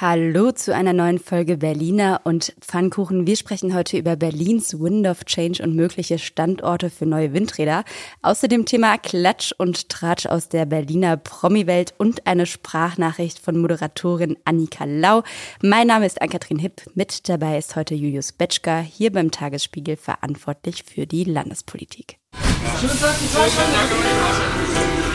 Hallo 0.00 0.50
zu 0.50 0.74
einer 0.74 0.92
neuen 0.92 1.20
Folge 1.20 1.56
Berliner 1.56 2.22
und 2.24 2.52
Pfannkuchen. 2.60 3.28
Wir 3.28 3.36
sprechen 3.36 3.76
heute 3.76 3.96
über 3.96 4.16
Berlins 4.16 4.80
Wind 4.80 5.06
of 5.06 5.24
Change 5.24 5.62
und 5.62 5.76
mögliche 5.76 6.18
Standorte 6.18 6.90
für 6.90 7.06
neue 7.06 7.32
Windräder. 7.32 7.84
Außerdem 8.20 8.64
Thema 8.66 8.98
Klatsch 8.98 9.52
und 9.56 9.88
Tratsch 9.88 10.26
aus 10.26 10.48
der 10.48 10.66
Berliner 10.66 11.16
Promi-Welt 11.16 11.94
und 11.96 12.26
eine 12.26 12.44
Sprachnachricht 12.44 13.38
von 13.38 13.56
Moderatorin 13.56 14.36
Annika 14.44 14.84
Lau. 14.84 15.22
Mein 15.62 15.86
Name 15.86 16.06
ist 16.06 16.20
Ann-Kathrin 16.20 16.58
Hipp. 16.58 16.82
Mit 16.96 17.28
dabei 17.28 17.56
ist 17.56 17.76
heute 17.76 17.94
Julius 17.94 18.32
Betschka, 18.32 18.80
hier 18.80 19.12
beim 19.12 19.30
Tagesspiegel 19.30 19.96
verantwortlich 19.96 20.82
für 20.82 21.06
die 21.06 21.22
Landespolitik. 21.22 22.18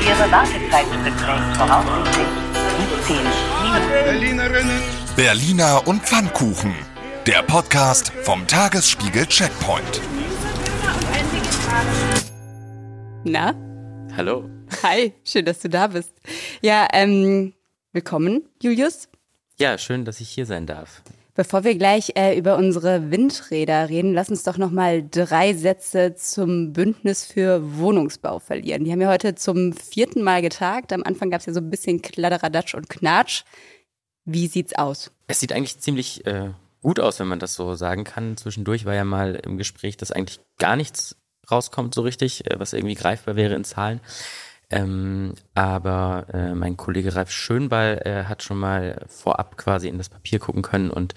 Ihre 0.07 0.31
Wartezeit 0.31 0.89
beträgt 1.03 1.57
voraussichtlich 1.57 2.27
17 3.07 3.58
Berlinerinnen. 3.87 4.81
Berliner 5.15 5.87
und 5.87 6.01
Pfannkuchen. 6.01 6.73
Der 7.25 7.43
Podcast 7.43 8.11
vom 8.23 8.45
Tagesspiegel 8.47 9.25
Checkpoint. 9.25 10.01
Na? 13.23 13.53
Hallo. 14.17 14.49
Hi, 14.83 15.13
schön, 15.23 15.45
dass 15.45 15.59
du 15.59 15.69
da 15.69 15.87
bist. 15.87 16.13
Ja, 16.61 16.87
ähm, 16.93 17.53
willkommen, 17.93 18.43
Julius. 18.61 19.07
Ja, 19.57 19.77
schön, 19.77 20.05
dass 20.05 20.19
ich 20.21 20.29
hier 20.29 20.45
sein 20.45 20.65
darf. 20.65 21.01
Bevor 21.39 21.63
wir 21.63 21.77
gleich 21.77 22.11
äh, 22.17 22.37
über 22.37 22.57
unsere 22.57 23.11
Windräder 23.11 23.87
reden, 23.87 24.13
lass 24.13 24.27
uns 24.27 24.43
doch 24.43 24.57
noch 24.57 24.71
mal 24.71 25.07
drei 25.09 25.53
Sätze 25.53 26.13
zum 26.13 26.73
Bündnis 26.73 27.23
für 27.23 27.77
Wohnungsbau 27.77 28.39
verlieren. 28.39 28.83
Die 28.83 28.91
haben 28.91 28.99
ja 28.99 29.07
heute 29.07 29.35
zum 29.35 29.71
vierten 29.71 30.21
Mal 30.21 30.41
getagt. 30.41 30.91
Am 30.91 31.01
Anfang 31.01 31.29
gab 31.29 31.39
es 31.39 31.45
ja 31.45 31.53
so 31.53 31.61
ein 31.61 31.69
bisschen 31.69 32.01
Kladderadatsch 32.01 32.75
und 32.75 32.89
Knatsch. 32.89 33.43
Wie 34.25 34.47
sieht's 34.47 34.77
aus? 34.77 35.11
Es 35.27 35.39
sieht 35.39 35.53
eigentlich 35.53 35.79
ziemlich 35.79 36.27
äh, 36.27 36.49
gut 36.81 36.99
aus, 36.99 37.21
wenn 37.21 37.29
man 37.29 37.39
das 37.39 37.53
so 37.53 37.73
sagen 37.73 38.03
kann. 38.03 38.35
Zwischendurch 38.35 38.83
war 38.83 38.95
ja 38.95 39.05
mal 39.05 39.35
im 39.35 39.57
Gespräch, 39.57 39.95
dass 39.95 40.11
eigentlich 40.11 40.41
gar 40.57 40.75
nichts 40.75 41.15
rauskommt 41.49 41.95
so 41.95 42.01
richtig, 42.01 42.51
äh, 42.51 42.59
was 42.59 42.73
irgendwie 42.73 42.95
greifbar 42.95 43.37
wäre 43.37 43.55
in 43.55 43.63
Zahlen. 43.63 44.01
Ähm, 44.71 45.33
aber 45.55 46.27
äh, 46.31 46.53
mein 46.53 46.77
Kollege 46.77 47.15
Ralf 47.15 47.31
Schönball 47.31 48.01
äh, 48.05 48.23
hat 48.25 48.43
schon 48.43 48.59
mal 48.59 49.03
vorab 49.07 49.57
quasi 49.57 49.87
in 49.87 49.97
das 49.97 50.09
Papier 50.09 50.39
gucken 50.39 50.61
können 50.61 50.91
und 50.91 51.15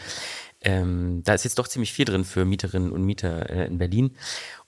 ähm, 0.64 1.22
da 1.24 1.34
ist 1.34 1.44
jetzt 1.44 1.58
doch 1.58 1.66
ziemlich 1.66 1.92
viel 1.92 2.04
drin 2.04 2.24
für 2.24 2.44
Mieterinnen 2.44 2.92
und 2.92 3.02
Mieter 3.02 3.50
äh, 3.50 3.66
in 3.66 3.78
Berlin. 3.78 4.14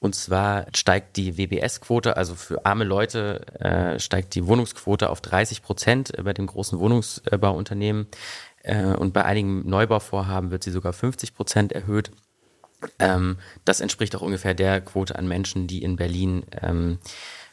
Und 0.00 0.14
zwar 0.14 0.66
steigt 0.74 1.16
die 1.16 1.38
WBS-Quote, 1.38 2.16
also 2.16 2.34
für 2.34 2.66
arme 2.66 2.84
Leute 2.84 3.46
äh, 3.60 3.98
steigt 4.00 4.34
die 4.34 4.46
Wohnungsquote 4.46 5.08
auf 5.08 5.20
30 5.20 5.62
Prozent 5.62 6.12
bei 6.22 6.32
den 6.32 6.46
großen 6.46 6.78
Wohnungsbauunternehmen. 6.78 8.08
Äh, 8.62 8.86
und 8.86 9.12
bei 9.12 9.24
einigen 9.24 9.68
Neubauvorhaben 9.68 10.50
wird 10.50 10.64
sie 10.64 10.72
sogar 10.72 10.92
50 10.92 11.34
Prozent 11.34 11.72
erhöht. 11.72 12.10
Ähm, 12.98 13.38
das 13.64 13.80
entspricht 13.80 14.16
auch 14.16 14.22
ungefähr 14.22 14.55
der 14.55 14.80
Quote 14.80 15.16
an 15.16 15.28
Menschen, 15.28 15.68
die 15.68 15.82
in 15.82 15.96
Berlin 15.96 16.44
ähm, 16.60 16.98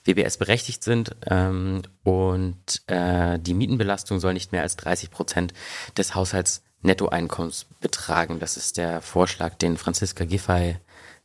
WBS 0.06 0.38
berechtigt 0.38 0.84
sind 0.84 1.16
ähm, 1.30 1.82
und 2.04 2.82
äh, 2.88 3.38
die 3.40 3.54
Mietenbelastung 3.54 4.20
soll 4.20 4.34
nicht 4.34 4.52
mehr 4.52 4.62
als 4.64 4.76
30 4.78 5.12
Prozent 5.12 5.54
des 5.98 6.16
Haushaltsnettoeinkommens 6.16 7.66
betragen. 7.80 8.40
Das 8.40 8.58
ist 8.58 8.78
der 8.78 9.02
Vorschlag, 9.02 9.56
den 9.56 9.78
Franziska 9.78 10.26
Giffey 10.26 10.78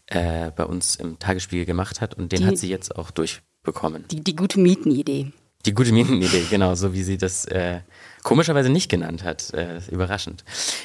äh, 0.08 0.50
bei 0.54 0.64
uns 0.64 0.96
im 0.96 1.18
Tagesspiegel 1.18 1.64
gemacht 1.66 2.00
hat 2.00 2.14
und 2.14 2.32
den 2.32 2.40
Die- 2.40 2.46
hat 2.46 2.58
sie 2.58 2.68
jetzt 2.68 2.96
auch 2.96 3.10
durchbekommen. 3.10 4.04
Die, 4.10 4.20
die 4.22 4.36
gute 4.36 4.60
Mietenidee. 4.60 5.32
Die 5.64 5.74
gute 5.74 5.90
Mietenidee, 5.90 6.44
genau, 6.48 6.76
so 6.76 6.92
wie 6.94 7.02
sie 7.02 7.18
das 7.18 7.44
äh, 7.46 7.80
komischerweise 8.22 8.68
nicht 8.70 8.88
genannt 8.88 9.24
hat. 9.24 9.52
Äh, 9.52 9.80
überraschend. 9.90 10.44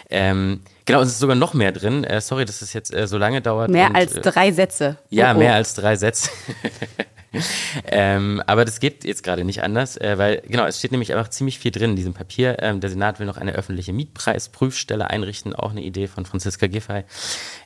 Ähm, 0.09 0.61
genau, 0.86 1.02
es 1.02 1.09
ist 1.09 1.20
sogar 1.20 1.36
noch 1.36 1.53
mehr 1.53 1.72
drin. 1.72 2.03
Äh, 2.03 2.20
sorry, 2.20 2.45
dass 2.45 2.64
es 2.64 2.73
jetzt 2.73 2.92
äh, 2.92 3.05
so 3.08 3.20
lange 3.20 3.42
dauert. 3.44 3.70
Mehr 3.70 3.89
und, 3.89 3.95
als 3.95 4.14
äh, 4.16 4.22
drei 4.22 4.52
Sätze. 4.52 4.98
ja, 5.11 5.33
Oh, 5.33 5.36
oh. 5.36 5.39
mehr 5.39 5.53
als 5.53 5.76
drei 5.76 5.95
Sätze. 5.98 6.31
ähm, 7.86 8.42
aber 8.45 8.65
das 8.65 8.80
geht 8.80 9.03
jetzt 9.05 9.23
gerade 9.23 9.43
nicht 9.43 9.64
anders, 9.64 9.97
äh, 9.97 10.17
weil 10.17 10.42
genau, 10.47 10.65
es 10.65 10.80
steht 10.80 10.92
nämlich 10.92 11.14
einfach 11.14 11.30
ziemlich 11.30 11.59
viel 11.59 11.71
drin 11.71 11.92
in 11.92 11.95
diesem 11.95 12.14
Papier. 12.14 12.58
Ähm, 12.59 12.81
der 12.81 12.89
Senat 12.89 13.19
will 13.19 13.25
noch 13.25 13.37
eine 13.37 13.53
öffentliche 13.53 13.93
Mietpreisprüfstelle 13.93 15.09
einrichten, 15.09 15.55
auch 15.55 15.71
eine 15.71 15.81
Idee 15.81 16.08
von 16.08 16.25
Franziska 16.25 16.67
Giffey. 16.67 17.03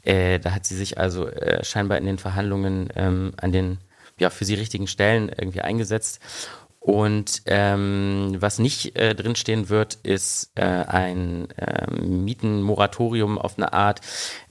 Äh, 0.04 0.40
da 0.40 0.52
hat 0.52 0.66
sie 0.66 0.76
sich 0.76 0.98
also 1.00 1.28
äh, 1.28 1.64
scheinbar 1.64 1.98
in 1.98 2.06
den 2.06 2.20
Verhandlungen 2.20 2.90
ähm, 2.96 3.34
an 3.38 3.52
den 3.52 3.80
ja 4.20 4.30
für 4.30 4.46
sie 4.46 4.54
richtigen 4.54 4.88
Stellen 4.88 5.30
irgendwie 5.30 5.62
eingesetzt. 5.62 6.20
Und 6.80 7.42
ähm, 7.48 8.36
was 8.38 8.60
nicht 8.60 8.96
äh, 8.96 9.16
drinstehen 9.16 9.70
wird, 9.70 9.96
ist 10.04 10.52
äh, 10.54 10.62
ein 10.62 11.48
ähm, 11.58 12.24
Mietenmoratorium 12.26 13.40
auf 13.40 13.58
eine 13.58 13.74
Art, 13.74 14.02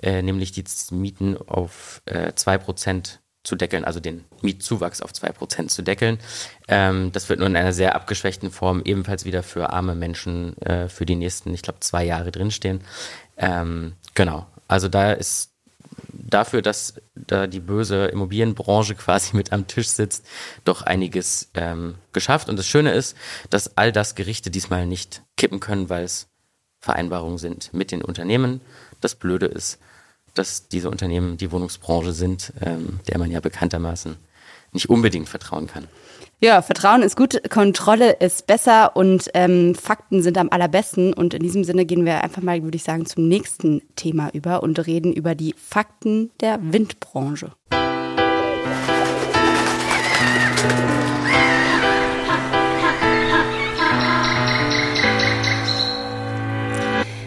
äh, 0.02 0.20
nämlich 0.20 0.50
die 0.50 0.64
Mieten 0.90 1.36
auf 1.36 2.02
äh, 2.06 2.32
2% 2.32 3.18
zu 3.44 3.56
deckeln, 3.56 3.84
also 3.84 4.00
den 4.00 4.24
Mietzuwachs 4.40 5.02
auf 5.02 5.12
2% 5.12 5.68
zu 5.68 5.82
deckeln. 5.82 6.18
Ähm, 6.66 7.12
das 7.12 7.28
wird 7.28 7.38
nur 7.38 7.48
in 7.48 7.56
einer 7.56 7.72
sehr 7.72 7.94
abgeschwächten 7.94 8.50
Form 8.50 8.82
ebenfalls 8.84 9.24
wieder 9.24 9.42
für 9.42 9.70
arme 9.70 9.94
Menschen 9.94 10.56
äh, 10.62 10.88
für 10.88 11.06
die 11.06 11.14
nächsten, 11.14 11.52
ich 11.54 11.62
glaube, 11.62 11.80
zwei 11.80 12.04
Jahre 12.04 12.32
drinstehen. 12.32 12.80
Ähm, 13.36 13.92
genau, 14.14 14.46
also 14.66 14.88
da 14.88 15.12
ist 15.12 15.52
dafür, 16.08 16.62
dass 16.62 16.94
da 17.14 17.46
die 17.46 17.60
böse 17.60 18.06
Immobilienbranche 18.06 18.94
quasi 18.96 19.36
mit 19.36 19.52
am 19.52 19.66
Tisch 19.66 19.88
sitzt, 19.88 20.26
doch 20.64 20.82
einiges 20.82 21.50
ähm, 21.54 21.96
geschafft. 22.12 22.48
Und 22.48 22.58
das 22.58 22.66
Schöne 22.66 22.92
ist, 22.92 23.16
dass 23.50 23.76
all 23.76 23.92
das 23.92 24.14
Gerichte 24.14 24.50
diesmal 24.50 24.86
nicht 24.86 25.22
kippen 25.36 25.60
können, 25.60 25.90
weil 25.90 26.04
es 26.04 26.28
Vereinbarungen 26.80 27.38
sind 27.38 27.72
mit 27.72 27.90
den 27.92 28.02
Unternehmen. 28.02 28.60
Das 29.00 29.14
Blöde 29.14 29.46
ist, 29.46 29.78
dass 30.34 30.68
diese 30.68 30.90
Unternehmen 30.90 31.36
die 31.36 31.50
Wohnungsbranche 31.52 32.12
sind, 32.12 32.52
ähm, 32.60 33.00
der 33.08 33.18
man 33.18 33.30
ja 33.30 33.40
bekanntermaßen 33.40 34.16
nicht 34.72 34.90
unbedingt 34.90 35.28
vertrauen 35.28 35.66
kann. 35.66 35.86
Ja, 36.40 36.60
Vertrauen 36.60 37.02
ist 37.02 37.16
gut, 37.16 37.48
Kontrolle 37.48 38.12
ist 38.18 38.46
besser 38.46 38.96
und 38.96 39.30
ähm, 39.32 39.74
Fakten 39.74 40.22
sind 40.22 40.36
am 40.36 40.50
allerbesten. 40.50 41.14
Und 41.14 41.32
in 41.32 41.42
diesem 41.42 41.64
Sinne 41.64 41.86
gehen 41.86 42.04
wir 42.04 42.22
einfach 42.22 42.42
mal, 42.42 42.62
würde 42.62 42.76
ich 42.76 42.82
sagen, 42.82 43.06
zum 43.06 43.28
nächsten 43.28 43.80
Thema 43.96 44.30
über 44.34 44.62
und 44.62 44.86
reden 44.86 45.12
über 45.12 45.34
die 45.34 45.54
Fakten 45.56 46.30
der 46.40 46.58
Windbranche. 46.60 47.52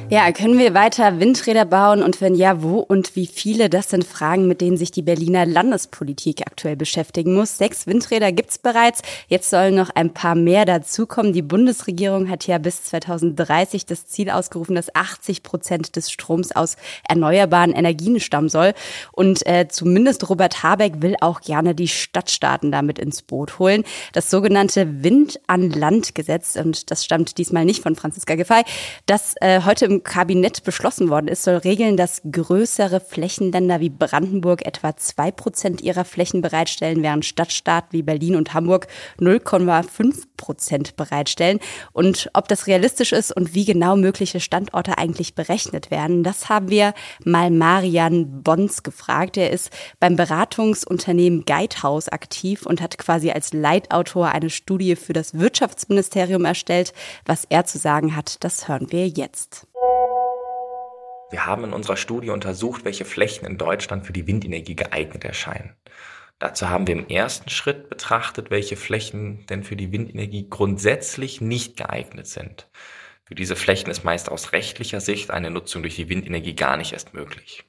Ja, 0.09 0.31
können 0.31 0.57
wir 0.57 0.73
weiter 0.73 1.19
Windräder 1.19 1.65
bauen 1.65 2.01
und 2.01 2.21
wenn 2.21 2.33
ja, 2.33 2.63
wo 2.63 2.79
und 2.79 3.17
wie 3.17 3.27
viele? 3.27 3.69
Das 3.69 3.89
sind 3.89 4.05
Fragen, 4.05 4.47
mit 4.47 4.61
denen 4.61 4.77
sich 4.77 4.89
die 4.89 5.01
Berliner 5.01 5.45
Landespolitik 5.45 6.43
aktuell 6.47 6.77
beschäftigen 6.77 7.33
muss. 7.33 7.57
Sechs 7.57 7.87
Windräder 7.87 8.31
gibt's 8.31 8.57
bereits. 8.57 9.01
Jetzt 9.27 9.49
sollen 9.49 9.75
noch 9.75 9.89
ein 9.89 10.13
paar 10.13 10.35
mehr 10.35 10.63
dazukommen. 10.63 11.33
Die 11.33 11.41
Bundesregierung 11.41 12.29
hat 12.29 12.47
ja 12.47 12.57
bis 12.57 12.85
2030 12.85 13.85
das 13.85 14.07
Ziel 14.07 14.29
ausgerufen, 14.29 14.75
dass 14.75 14.95
80 14.95 15.43
Prozent 15.43 15.97
des 15.97 16.09
Stroms 16.09 16.53
aus 16.53 16.77
erneuerbaren 17.09 17.73
Energien 17.73 18.21
stammen 18.21 18.47
soll. 18.47 18.75
Und 19.11 19.45
äh, 19.45 19.67
zumindest 19.67 20.29
Robert 20.29 20.63
Habeck 20.63 21.01
will 21.01 21.17
auch 21.19 21.41
gerne 21.41 21.75
die 21.75 21.89
Stadtstaaten 21.89 22.71
damit 22.71 22.97
ins 22.97 23.23
Boot 23.23 23.59
holen. 23.59 23.83
Das 24.13 24.29
sogenannte 24.29 25.03
Wind 25.03 25.37
an 25.47 25.69
Land 25.69 26.15
Gesetz, 26.15 26.55
und 26.55 26.91
das 26.91 27.03
stammt 27.03 27.37
diesmal 27.37 27.65
nicht 27.65 27.83
von 27.83 27.97
Franziska 27.97 28.35
Giffey, 28.35 28.63
das 29.05 29.35
äh, 29.41 29.63
heute 29.65 29.83
im 29.83 29.96
Kabinett 30.03 30.63
beschlossen 30.63 31.09
worden 31.09 31.27
ist, 31.27 31.43
soll 31.43 31.57
regeln, 31.57 31.97
dass 31.97 32.21
größere 32.29 32.99
Flächenländer 32.99 33.79
wie 33.79 33.89
Brandenburg 33.89 34.65
etwa 34.65 34.95
zwei 34.97 35.31
Prozent 35.31 35.81
ihrer 35.81 36.05
Flächen 36.05 36.41
bereitstellen, 36.41 37.03
während 37.03 37.25
Stadtstaaten 37.25 37.89
wie 37.91 38.03
Berlin 38.03 38.35
und 38.35 38.53
Hamburg 38.53 38.87
0,5 39.19 40.23
Prozent 40.37 40.95
bereitstellen. 40.95 41.59
Und 41.93 42.29
ob 42.33 42.47
das 42.47 42.67
realistisch 42.67 43.11
ist 43.11 43.35
und 43.35 43.53
wie 43.53 43.65
genau 43.65 43.95
mögliche 43.95 44.39
Standorte 44.39 44.97
eigentlich 44.97 45.35
berechnet 45.35 45.91
werden, 45.91 46.23
das 46.23 46.49
haben 46.49 46.69
wir 46.69 46.93
mal 47.23 47.51
Marian 47.51 48.43
Bons 48.43 48.83
gefragt. 48.83 49.37
Er 49.37 49.51
ist 49.51 49.71
beim 49.99 50.15
Beratungsunternehmen 50.15 51.45
Guidehouse 51.45 52.09
aktiv 52.09 52.65
und 52.65 52.81
hat 52.81 52.97
quasi 52.97 53.31
als 53.31 53.53
Leitautor 53.53 54.29
eine 54.29 54.49
Studie 54.49 54.95
für 54.95 55.13
das 55.13 55.33
Wirtschaftsministerium 55.33 56.45
erstellt. 56.45 56.93
Was 57.25 57.45
er 57.49 57.65
zu 57.65 57.77
sagen 57.77 58.15
hat, 58.15 58.43
das 58.43 58.67
hören 58.67 58.91
wir 58.91 59.07
jetzt. 59.07 59.66
Wir 61.29 61.45
haben 61.45 61.65
in 61.65 61.73
unserer 61.73 61.97
Studie 61.97 62.29
untersucht, 62.29 62.85
welche 62.85 63.03
Flächen 63.03 63.45
in 63.45 63.57
Deutschland 63.57 64.05
für 64.05 64.13
die 64.13 64.27
Windenergie 64.27 64.75
geeignet 64.75 65.25
erscheinen. 65.25 65.75
Dazu 66.39 66.69
haben 66.69 66.87
wir 66.87 66.95
im 66.95 67.07
ersten 67.07 67.49
Schritt 67.49 67.89
betrachtet, 67.89 68.49
welche 68.49 68.77
Flächen 68.77 69.45
denn 69.47 69.63
für 69.63 69.75
die 69.75 69.91
Windenergie 69.91 70.47
grundsätzlich 70.49 71.41
nicht 71.41 71.75
geeignet 71.75 72.27
sind. 72.27 72.69
Für 73.25 73.35
diese 73.35 73.57
Flächen 73.57 73.89
ist 73.89 74.05
meist 74.05 74.31
aus 74.31 74.53
rechtlicher 74.53 75.01
Sicht 75.01 75.31
eine 75.31 75.49
Nutzung 75.49 75.81
durch 75.81 75.95
die 75.95 76.07
Windenergie 76.07 76.55
gar 76.55 76.77
nicht 76.77 76.93
erst 76.93 77.13
möglich. 77.13 77.65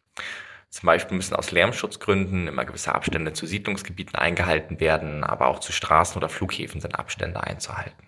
Zum 0.71 0.87
Beispiel 0.87 1.17
müssen 1.17 1.35
aus 1.35 1.51
Lärmschutzgründen 1.51 2.47
immer 2.47 2.67
gewisse 2.67 2.95
Abstände 2.95 3.33
zu 3.33 3.47
Siedlungsgebieten 3.47 4.15
eingehalten 4.15 4.79
werden, 4.81 5.25
aber 5.25 5.49
auch 5.49 5.61
zu 5.61 5.73
Straßen 5.73 6.17
oder 6.17 6.29
Flughäfen 6.29 6.81
sind 6.81 6.99
Abstände 6.99 7.43
einzuhalten. 7.43 8.08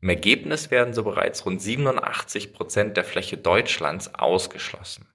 Im 0.00 0.08
Ergebnis 0.10 0.70
werden 0.70 0.94
so 0.94 1.04
bereits 1.04 1.46
rund 1.46 1.60
87 1.60 2.52
Prozent 2.52 2.96
der 2.96 3.04
Fläche 3.04 3.36
Deutschlands 3.36 4.14
ausgeschlossen. 4.14 5.08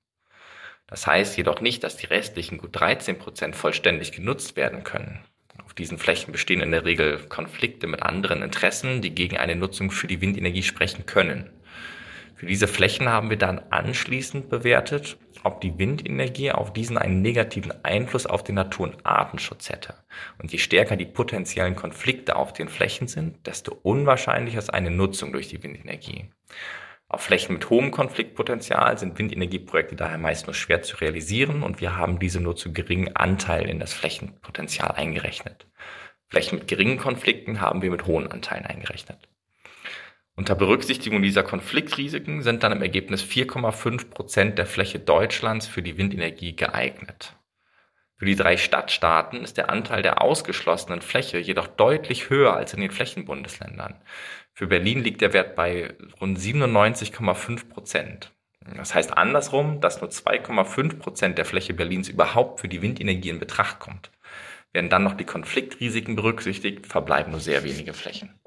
Das 0.87 1.07
heißt 1.07 1.37
jedoch 1.37 1.61
nicht, 1.61 1.83
dass 1.83 1.97
die 1.97 2.07
restlichen 2.07 2.57
gut 2.57 2.71
13 2.73 3.17
Prozent 3.17 3.55
vollständig 3.55 4.11
genutzt 4.11 4.55
werden 4.55 4.83
können. 4.83 5.23
Auf 5.63 5.73
diesen 5.73 5.97
Flächen 5.97 6.33
bestehen 6.33 6.59
in 6.59 6.71
der 6.71 6.83
Regel 6.83 7.19
Konflikte 7.29 7.87
mit 7.87 8.03
anderen 8.03 8.41
Interessen, 8.41 9.01
die 9.01 9.15
gegen 9.15 9.37
eine 9.37 9.55
Nutzung 9.55 9.91
für 9.91 10.07
die 10.07 10.19
Windenergie 10.19 10.63
sprechen 10.63 11.05
können. 11.05 11.49
Für 12.35 12.45
diese 12.45 12.67
Flächen 12.67 13.07
haben 13.07 13.29
wir 13.29 13.37
dann 13.37 13.59
anschließend 13.69 14.49
bewertet, 14.49 15.17
ob 15.43 15.61
die 15.61 15.77
Windenergie 15.77 16.51
auf 16.51 16.73
diesen 16.73 16.97
einen 16.97 17.21
negativen 17.21 17.73
Einfluss 17.83 18.25
auf 18.25 18.43
den 18.43 18.55
Natur- 18.55 18.87
und 18.87 19.05
Artenschutz 19.05 19.69
hätte. 19.69 19.95
Und 20.37 20.51
je 20.51 20.57
stärker 20.57 20.95
die 20.95 21.05
potenziellen 21.05 21.75
Konflikte 21.75 22.35
auf 22.35 22.53
den 22.53 22.69
Flächen 22.69 23.07
sind, 23.07 23.47
desto 23.47 23.77
unwahrscheinlicher 23.83 24.59
ist 24.59 24.73
eine 24.73 24.91
Nutzung 24.91 25.31
durch 25.31 25.47
die 25.47 25.61
Windenergie. 25.63 26.31
Auf 27.07 27.23
Flächen 27.23 27.53
mit 27.53 27.69
hohem 27.69 27.91
Konfliktpotenzial 27.91 28.97
sind 28.97 29.19
Windenergieprojekte 29.19 29.97
daher 29.97 30.17
meist 30.17 30.47
nur 30.47 30.53
schwer 30.53 30.81
zu 30.81 30.95
realisieren 30.97 31.61
und 31.61 31.81
wir 31.81 31.97
haben 31.97 32.19
diese 32.19 32.39
nur 32.39 32.55
zu 32.55 32.71
geringen 32.71 33.15
Anteil 33.15 33.67
in 33.67 33.79
das 33.79 33.91
Flächenpotenzial 33.91 34.91
eingerechnet. 34.91 35.67
Flächen 36.29 36.59
mit 36.59 36.69
geringen 36.69 36.97
Konflikten 36.97 37.59
haben 37.59 37.81
wir 37.81 37.91
mit 37.91 38.05
hohen 38.05 38.31
Anteilen 38.31 38.65
eingerechnet. 38.65 39.27
Unter 40.41 40.55
Berücksichtigung 40.55 41.21
dieser 41.21 41.43
Konfliktrisiken 41.43 42.41
sind 42.41 42.63
dann 42.63 42.71
im 42.71 42.81
Ergebnis 42.81 43.23
4,5 43.23 44.09
Prozent 44.09 44.57
der 44.57 44.65
Fläche 44.65 44.97
Deutschlands 44.97 45.67
für 45.67 45.83
die 45.83 45.99
Windenergie 45.99 46.55
geeignet. 46.55 47.35
Für 48.17 48.25
die 48.25 48.35
drei 48.35 48.57
Stadtstaaten 48.57 49.43
ist 49.43 49.57
der 49.57 49.69
Anteil 49.69 50.01
der 50.01 50.19
ausgeschlossenen 50.19 51.03
Fläche 51.03 51.37
jedoch 51.37 51.67
deutlich 51.67 52.31
höher 52.31 52.55
als 52.55 52.73
in 52.73 52.81
den 52.81 52.89
Flächenbundesländern. 52.89 54.01
Für 54.51 54.65
Berlin 54.65 55.03
liegt 55.03 55.21
der 55.21 55.33
Wert 55.33 55.55
bei 55.55 55.93
rund 56.19 56.39
97,5 56.39 57.69
Prozent. 57.69 58.31
Das 58.75 58.95
heißt 58.95 59.15
andersrum, 59.15 59.79
dass 59.79 60.01
nur 60.01 60.09
2,5 60.09 60.97
Prozent 60.97 61.37
der 61.37 61.45
Fläche 61.45 61.75
Berlins 61.75 62.09
überhaupt 62.09 62.61
für 62.61 62.67
die 62.67 62.81
Windenergie 62.81 63.29
in 63.29 63.37
Betracht 63.37 63.77
kommt. 63.77 64.09
Werden 64.73 64.89
dann 64.89 65.03
noch 65.03 65.13
die 65.13 65.25
Konfliktrisiken 65.25 66.15
berücksichtigt, 66.15 66.87
verbleiben 66.87 67.29
nur 67.29 67.41
sehr 67.41 67.63
wenige 67.63 67.93
Flächen. 67.93 68.40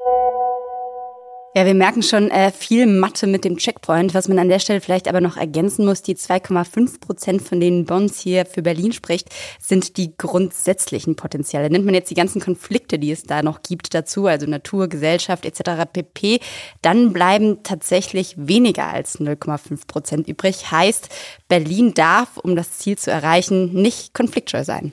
Ja, 1.56 1.64
wir 1.66 1.74
merken 1.74 2.02
schon 2.02 2.32
äh, 2.32 2.50
viel 2.50 2.84
Mathe 2.84 3.28
mit 3.28 3.44
dem 3.44 3.58
Checkpoint. 3.58 4.12
Was 4.12 4.26
man 4.26 4.40
an 4.40 4.48
der 4.48 4.58
Stelle 4.58 4.80
vielleicht 4.80 5.06
aber 5.06 5.20
noch 5.20 5.36
ergänzen 5.36 5.86
muss, 5.86 6.02
die 6.02 6.16
2,5 6.16 6.98
Prozent, 6.98 7.42
von 7.42 7.60
denen 7.60 7.84
Bonds 7.84 8.18
hier 8.18 8.44
für 8.44 8.60
Berlin 8.60 8.90
spricht, 8.90 9.28
sind 9.60 9.96
die 9.96 10.16
grundsätzlichen 10.16 11.14
Potenziale. 11.14 11.70
Nimmt 11.70 11.84
man 11.84 11.94
jetzt 11.94 12.10
die 12.10 12.16
ganzen 12.16 12.40
Konflikte, 12.40 12.98
die 12.98 13.12
es 13.12 13.22
da 13.22 13.44
noch 13.44 13.62
gibt, 13.62 13.94
dazu, 13.94 14.26
also 14.26 14.46
Natur, 14.46 14.88
Gesellschaft 14.88 15.46
etc. 15.46 15.84
pp., 15.92 16.40
dann 16.82 17.12
bleiben 17.12 17.62
tatsächlich 17.62 18.34
weniger 18.36 18.88
als 18.88 19.20
0,5 19.20 19.86
Prozent 19.86 20.26
übrig. 20.26 20.72
Heißt, 20.72 21.08
Berlin 21.46 21.94
darf, 21.94 22.36
um 22.36 22.56
das 22.56 22.78
Ziel 22.78 22.98
zu 22.98 23.12
erreichen, 23.12 23.72
nicht 23.74 24.12
konfliktscheu 24.12 24.64
sein. 24.64 24.92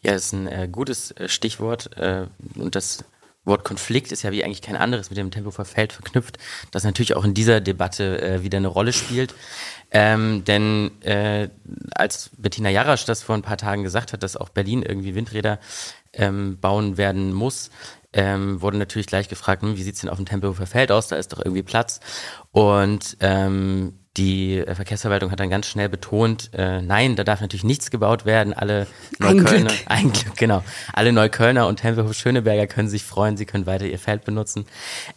Ja, 0.00 0.12
das 0.12 0.24
ist 0.24 0.32
ein 0.32 0.46
äh, 0.46 0.68
gutes 0.72 1.10
äh, 1.10 1.28
Stichwort 1.28 1.90
äh, 1.98 2.28
und 2.56 2.76
das 2.76 3.04
Wort 3.48 3.64
Konflikt 3.64 4.12
ist 4.12 4.22
ja 4.22 4.30
wie 4.30 4.44
eigentlich 4.44 4.62
kein 4.62 4.76
anderes 4.76 5.10
mit 5.10 5.18
dem 5.18 5.30
Tempo 5.30 5.50
verfällt 5.50 5.92
verknüpft, 5.92 6.38
das 6.70 6.84
natürlich 6.84 7.16
auch 7.16 7.24
in 7.24 7.34
dieser 7.34 7.60
Debatte 7.60 8.22
äh, 8.22 8.42
wieder 8.42 8.58
eine 8.58 8.68
Rolle 8.68 8.92
spielt. 8.92 9.34
Ähm, 9.90 10.44
denn 10.44 10.90
äh, 11.02 11.48
als 11.94 12.30
Bettina 12.36 12.68
Jarasch 12.68 13.06
das 13.06 13.22
vor 13.22 13.34
ein 13.34 13.42
paar 13.42 13.56
Tagen 13.56 13.82
gesagt 13.82 14.12
hat, 14.12 14.22
dass 14.22 14.36
auch 14.36 14.50
Berlin 14.50 14.82
irgendwie 14.82 15.14
Windräder 15.14 15.58
ähm, 16.12 16.58
bauen 16.60 16.98
werden 16.98 17.32
muss, 17.32 17.70
ähm, 18.12 18.60
wurde 18.62 18.78
natürlich 18.78 19.06
gleich 19.06 19.28
gefragt, 19.28 19.62
hm, 19.62 19.76
wie 19.76 19.82
sieht's 19.82 20.00
denn 20.00 20.10
auf 20.10 20.16
dem 20.16 20.26
Tempelhofer 20.26 20.66
Feld 20.66 20.92
aus? 20.92 21.08
Da 21.08 21.16
ist 21.16 21.32
doch 21.32 21.38
irgendwie 21.38 21.62
Platz. 21.62 22.00
Und 22.52 23.16
ähm, 23.20 23.98
die 24.18 24.58
äh, 24.58 24.74
Verkehrsverwaltung 24.74 25.30
hat 25.30 25.40
dann 25.40 25.48
ganz 25.48 25.66
schnell 25.66 25.88
betont, 25.88 26.50
äh, 26.52 26.82
nein, 26.82 27.16
da 27.16 27.24
darf 27.24 27.40
natürlich 27.40 27.64
nichts 27.64 27.90
gebaut 27.90 28.26
werden. 28.26 28.52
Alle 28.52 28.86
Neuköllner, 29.18 29.70
ein 29.86 30.12
Glück, 30.12 30.36
genau, 30.36 30.62
alle 30.92 31.12
Neuköllner 31.12 31.66
und 31.66 31.76
Tempelhof 31.76 32.12
Schöneberger 32.14 32.66
können 32.66 32.88
sich 32.88 33.04
freuen, 33.04 33.36
sie 33.36 33.46
können 33.46 33.66
weiter 33.66 33.86
ihr 33.86 33.98
Feld 33.98 34.24
benutzen. 34.24 34.66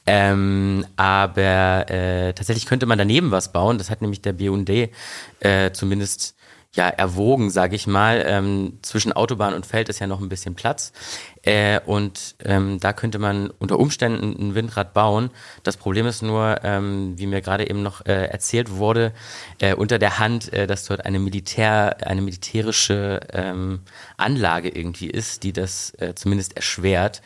Ähm, 0.06 0.86
aber 0.96 1.90
äh, 1.90 2.34
tatsächlich 2.34 2.66
könnte 2.66 2.86
man 2.86 2.98
daneben 2.98 3.32
was 3.32 3.52
bauen. 3.52 3.78
Das 3.78 3.90
hat 3.90 4.02
nämlich 4.02 4.22
der 4.22 4.34
BUND 4.34 4.70
äh, 4.70 5.72
zumindest 5.74 6.36
ja 6.74 6.88
erwogen, 6.88 7.50
sage 7.50 7.76
ich 7.76 7.88
mal. 7.88 8.24
Ähm, 8.26 8.80
zwischen 8.82 9.12
Autobahn 9.12 9.54
und 9.54 9.66
Feld 9.66 9.90
ist 9.90 10.00
ja 10.00 10.08
noch 10.08 10.22
ein 10.22 10.30
bisschen 10.30 10.56
Platz. 10.56 10.94
Äh, 11.44 11.80
und 11.86 12.36
ähm, 12.44 12.80
da 12.80 12.94
könnte 12.94 13.18
man 13.18 13.50
unter 13.60 13.80
Umständen 13.80 14.36
ein 14.40 14.56
Windrad 14.56 14.94
bauen. 14.94 15.32
Das 15.64 15.78
Problem 15.78 16.06
ist 16.06 16.22
nur, 16.22 16.60
ähm, 16.64 17.18
wie 17.18 17.26
mir 17.26 17.42
gerade 17.42 17.70
eben 17.70 17.82
noch 17.82 18.06
äh, 18.06 18.26
erzählt 18.26 18.72
wurde, 18.72 19.12
äh, 19.60 19.74
unter 19.74 19.98
der 19.98 20.20
Hand, 20.20 20.54
äh, 20.54 20.68
dass 20.68 20.86
dort 20.86 21.06
eine 21.06 21.20
Militär, 21.20 21.98
eine 22.06 22.22
militärische 22.22 23.22
ähm, 23.34 23.82
Anlage 24.18 24.70
irgendwie 24.70 25.10
ist, 25.10 25.44
die 25.44 25.54
das 25.54 25.94
äh, 26.00 26.14
zumindest 26.16 26.56
erschwert. 26.56 27.22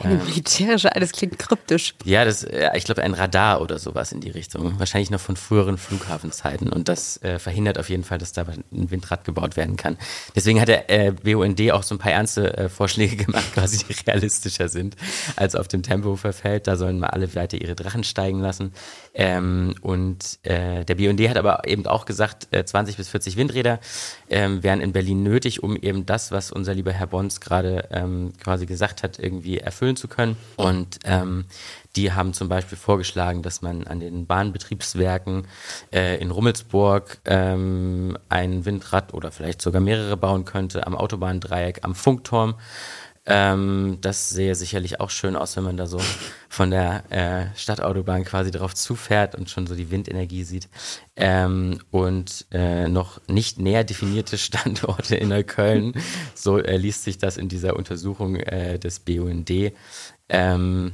Eine 0.00 0.16
militärische, 0.16 0.94
alles 0.94 1.12
klingt 1.12 1.38
kryptisch. 1.38 1.94
Ja, 2.04 2.24
das, 2.24 2.44
ich 2.74 2.84
glaube, 2.84 3.02
ein 3.02 3.14
Radar 3.14 3.60
oder 3.60 3.78
sowas 3.78 4.12
in 4.12 4.20
die 4.20 4.30
Richtung. 4.30 4.78
Wahrscheinlich 4.78 5.10
noch 5.10 5.20
von 5.20 5.36
früheren 5.36 5.78
Flughafenzeiten. 5.78 6.68
Und 6.72 6.88
das 6.88 7.22
äh, 7.22 7.38
verhindert 7.38 7.78
auf 7.78 7.88
jeden 7.88 8.02
Fall, 8.02 8.18
dass 8.18 8.32
da 8.32 8.42
ein 8.42 8.90
Windrad 8.90 9.24
gebaut 9.24 9.56
werden 9.56 9.76
kann. 9.76 9.96
Deswegen 10.34 10.60
hat 10.60 10.68
der 10.68 10.90
äh, 10.90 11.12
BUND 11.12 11.60
auch 11.70 11.84
so 11.84 11.94
ein 11.94 11.98
paar 11.98 12.12
ernste 12.12 12.56
äh, 12.56 12.68
Vorschläge 12.68 13.16
gemacht, 13.24 13.54
quasi 13.54 13.84
die 13.84 13.92
realistischer 14.10 14.68
sind 14.68 14.96
als 15.36 15.54
auf 15.54 15.68
dem 15.68 15.82
Tempelhofer 15.82 16.32
Feld. 16.32 16.66
Da 16.66 16.76
sollen 16.76 16.98
mal 16.98 17.08
alle 17.08 17.32
weiter 17.34 17.60
ihre 17.60 17.76
Drachen 17.76 18.02
steigen 18.02 18.40
lassen. 18.40 18.72
Ähm, 19.14 19.76
und 19.80 20.40
äh, 20.42 20.84
der 20.84 20.94
BUND 20.96 21.20
hat 21.28 21.36
aber 21.36 21.68
eben 21.68 21.86
auch 21.86 22.04
gesagt, 22.04 22.48
äh, 22.50 22.64
20 22.64 22.96
bis 22.96 23.08
40 23.08 23.36
Windräder 23.36 23.78
ähm, 24.28 24.62
wären 24.64 24.80
in 24.80 24.92
Berlin 24.92 25.22
nötig, 25.22 25.62
um 25.62 25.76
eben 25.76 26.04
das, 26.04 26.32
was 26.32 26.50
unser 26.50 26.74
lieber 26.74 26.92
Herr 26.92 27.06
Bons 27.06 27.40
gerade 27.40 27.88
ähm, 27.92 28.32
quasi 28.42 28.66
gesagt 28.66 29.04
hat, 29.04 29.20
irgendwie 29.20 29.58
erfüllen 29.84 29.96
zu 29.96 30.08
können. 30.08 30.36
Und 30.56 30.98
ähm, 31.04 31.44
die 31.96 32.12
haben 32.12 32.32
zum 32.32 32.48
Beispiel 32.48 32.78
vorgeschlagen, 32.78 33.42
dass 33.42 33.60
man 33.60 33.86
an 33.86 34.00
den 34.00 34.26
Bahnbetriebswerken 34.26 35.46
äh, 35.92 36.18
in 36.20 36.30
Rummelsburg 36.30 37.18
ähm, 37.26 38.16
ein 38.28 38.64
Windrad 38.64 39.12
oder 39.12 39.30
vielleicht 39.30 39.60
sogar 39.60 39.80
mehrere 39.80 40.16
bauen 40.16 40.44
könnte, 40.44 40.86
am 40.86 40.96
Autobahndreieck, 40.96 41.80
am 41.82 41.94
Funkturm. 41.94 42.54
Ähm, 43.26 43.98
das 44.02 44.28
sähe 44.30 44.54
sicherlich 44.54 45.00
auch 45.00 45.08
schön 45.08 45.34
aus, 45.34 45.56
wenn 45.56 45.64
man 45.64 45.76
da 45.76 45.86
so 45.86 45.98
von 46.48 46.70
der 46.70 47.04
äh, 47.10 47.56
Stadtautobahn 47.56 48.24
quasi 48.24 48.50
drauf 48.50 48.74
zufährt 48.74 49.34
und 49.34 49.48
schon 49.48 49.66
so 49.66 49.74
die 49.74 49.90
Windenergie 49.90 50.44
sieht. 50.44 50.68
Ähm, 51.16 51.80
und 51.90 52.46
äh, 52.50 52.86
noch 52.88 53.20
nicht 53.26 53.58
näher 53.58 53.84
definierte 53.84 54.36
Standorte 54.38 55.16
in 55.16 55.28
Neukölln. 55.28 55.94
So 56.34 56.58
äh, 56.58 56.76
liest 56.76 57.04
sich 57.04 57.16
das 57.18 57.36
in 57.38 57.48
dieser 57.48 57.76
Untersuchung 57.76 58.36
äh, 58.36 58.78
des 58.78 59.00
BUND. 59.00 59.72
Ähm, 60.28 60.92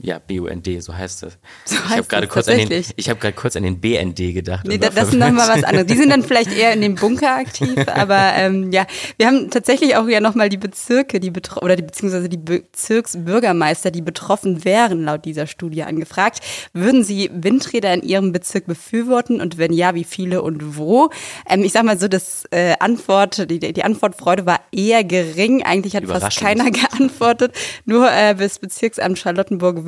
ja, 0.00 0.20
BUND, 0.20 0.80
so 0.80 0.96
heißt 0.96 1.24
das. 1.24 1.38
So 1.64 1.74
ich 1.74 1.96
habe 1.96 2.04
gerade 2.04 2.26
es 2.26 2.32
kurz 2.32 2.46
an 2.46 2.56
den, 2.56 2.68
tatsächlich. 2.68 2.94
ich 2.96 3.10
habe 3.10 3.18
gerade 3.18 3.34
kurz 3.34 3.56
an 3.56 3.64
den 3.64 3.80
BND 3.80 4.32
gedacht. 4.32 4.64
Nee, 4.64 4.74
und 4.74 4.84
da, 4.84 4.88
war 4.88 4.94
das 4.94 5.08
ist 5.08 5.14
nochmal 5.18 5.48
was 5.48 5.64
anderes. 5.64 5.86
Die 5.86 5.96
sind 5.96 6.10
dann 6.10 6.22
vielleicht 6.28 6.56
eher 6.56 6.72
in 6.72 6.82
dem 6.82 6.94
Bunker 6.94 7.34
aktiv, 7.34 7.74
aber 7.88 8.32
ähm, 8.36 8.70
ja, 8.70 8.86
wir 9.16 9.26
haben 9.26 9.50
tatsächlich 9.50 9.96
auch 9.96 10.06
ja 10.06 10.20
nochmal 10.20 10.50
die 10.50 10.56
Bezirke, 10.56 11.18
die 11.18 11.30
betro 11.30 11.62
oder 11.62 11.74
die 11.74 11.82
beziehungsweise 11.82 12.28
die 12.28 12.36
Bezirksbürgermeister, 12.36 13.90
die 13.90 14.00
betroffen 14.00 14.64
wären, 14.64 15.02
laut 15.02 15.24
dieser 15.24 15.48
Studie 15.48 15.82
angefragt. 15.82 16.44
Würden 16.72 17.02
sie 17.02 17.28
Windräder 17.32 17.92
in 17.92 18.02
ihrem 18.02 18.30
Bezirk 18.30 18.66
befürworten 18.66 19.40
und 19.40 19.58
wenn 19.58 19.72
ja, 19.72 19.96
wie 19.96 20.04
viele 20.04 20.42
und 20.42 20.76
wo? 20.76 21.10
Ähm, 21.48 21.64
ich 21.64 21.72
sag 21.72 21.82
mal 21.82 21.98
so, 21.98 22.06
das 22.06 22.44
äh, 22.52 22.74
Antwort, 22.78 23.50
die, 23.50 23.58
die 23.58 23.82
Antwortfreude 23.82 24.46
war 24.46 24.60
eher 24.70 25.02
gering. 25.02 25.64
Eigentlich 25.64 25.96
hat 25.96 26.06
fast 26.06 26.38
keiner 26.38 26.70
geantwortet. 26.70 27.52
Nur 27.84 28.08
äh, 28.12 28.36
das 28.36 28.60
Bezirksamt 28.60 29.18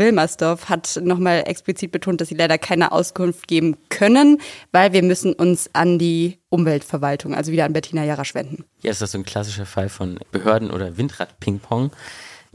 Charlottenburg-Wilmersdorf 0.00 0.68
hat 0.68 0.98
nochmal 1.02 1.44
explizit 1.46 1.92
betont, 1.92 2.20
dass 2.20 2.28
sie 2.28 2.34
leider 2.34 2.58
keine 2.58 2.92
Auskunft 2.92 3.46
geben 3.46 3.76
können, 3.88 4.40
weil 4.72 4.92
wir 4.92 5.02
müssen 5.02 5.32
uns 5.34 5.70
an 5.74 5.98
die 5.98 6.38
Umweltverwaltung, 6.48 7.34
also 7.34 7.52
wieder 7.52 7.64
an 7.64 7.72
Bettina 7.72 8.04
Jarasch 8.04 8.34
wenden. 8.34 8.64
Ja, 8.82 8.90
ist 8.90 9.02
das 9.02 9.12
so 9.12 9.18
ein 9.18 9.24
klassischer 9.24 9.66
Fall 9.66 9.88
von 9.88 10.18
Behörden- 10.32 10.70
oder 10.70 10.96
Windrad-Ping-Pong. 10.96 11.90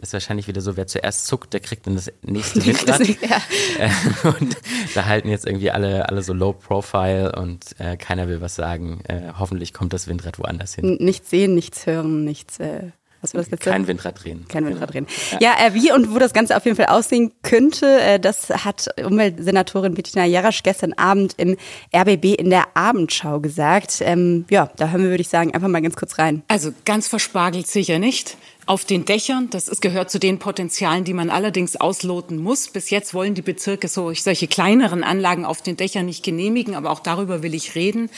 Ist 0.02 0.12
wahrscheinlich 0.12 0.50
wieder 0.50 0.60
so, 0.60 0.75
wer 0.75 0.88
zuerst 0.88 1.25
zuckt, 1.25 1.54
der 1.54 1.62
kriegt 1.62 1.88
dann 1.88 1.96
das 1.96 2.12
nächste 2.22 2.66
Windrad. 2.66 3.00
ja. 3.08 3.42
Äh, 3.80 4.28
und 4.28 4.58
da 4.94 5.06
halten 5.06 5.30
jetzt 5.30 5.46
irgendwie 5.48 5.72
alle, 5.72 6.10
alle 6.10 6.22
so 6.22 6.34
low 6.34 6.52
profile 6.52 7.32
und 7.32 7.80
äh, 7.80 7.96
keiner 7.96 8.28
will 8.28 8.42
was 8.42 8.56
sagen. 8.56 9.00
Äh, 9.08 9.32
hoffentlich 9.40 9.74
kommt 9.74 9.94
das 9.94 10.08
Windrad 10.10 10.38
woanders 10.38 10.75
hin. 10.75 10.98
Nichts 11.00 11.30
sehen, 11.30 11.56
nichts 11.56 11.86
hören, 11.86 12.25
nichts. 12.25 12.60
Äh, 12.60 12.92
was 13.25 13.34
war 13.34 13.41
das 13.41 13.51
letzte? 13.51 13.70
Kein 13.70 13.88
Windrad 13.88 14.24
drehen. 14.24 14.46
Kein 14.48 14.65
Windrad 14.65 14.94
drehen. 14.94 15.08
Ja, 15.39 15.55
äh, 15.60 15.74
wie 15.74 15.91
und 15.91 16.13
wo 16.13 16.20
das 16.20 16.34
Ganze 16.34 16.55
auf 16.55 16.65
jeden 16.65 16.77
Fall 16.77 16.88
aussehen 16.88 17.32
könnte, 17.41 18.00
äh, 18.01 18.20
das 18.20 18.50
hat 18.50 18.88
Umweltsenatorin 19.03 19.96
Bettina 19.96 20.25
Jarasch 20.25 20.63
gestern 20.63 20.94
Abend 20.94 21.34
im 21.38 21.58
RBB 21.94 22.36
in 22.36 22.50
der 22.50 22.75
Abendschau 22.75 23.39
gesagt. 23.39 23.98
Ähm, 24.01 24.46
ja, 24.50 24.70
da 24.77 24.89
hören 24.89 25.01
wir, 25.03 25.10
würde 25.10 25.22
ich 25.22 25.29
sagen, 25.29 25.53
einfach 25.53 25.67
mal 25.67 25.82
ganz 25.82 25.96
kurz 25.96 26.20
rein. 26.20 26.44
Also 26.48 26.72
ganz 26.86 27.08
verspargelt 27.08 27.67
sicher 27.67 28.00
nicht. 28.00 28.38
Auf 28.66 28.84
den 28.84 29.06
Dächern. 29.06 29.50
Das 29.50 29.68
ist, 29.68 29.82
gehört 29.82 30.10
zu 30.10 30.20
den 30.20 30.40
Potenzialen, 30.40 31.04
die 31.04 31.14
man 31.14 31.30
allerdings 31.30 31.76
ausloten 31.76 32.38
muss. 32.38 32.68
Bis 32.68 32.90
jetzt 32.90 33.14
wollen 33.14 33.36
die 33.36 33.42
Bezirke 33.42 33.88
so, 33.88 34.14
solche 34.14 34.48
kleineren 34.48 35.04
Anlagen 35.04 35.46
auf 35.46 35.62
den 35.62 35.78
Dächern 35.78 36.06
nicht 36.06 36.24
genehmigen, 36.24 36.76
aber 36.76 36.90
auch 36.90 37.00
darüber 37.00 37.44
will 37.44 37.54
ich 37.54 37.76
reden. 37.76 38.10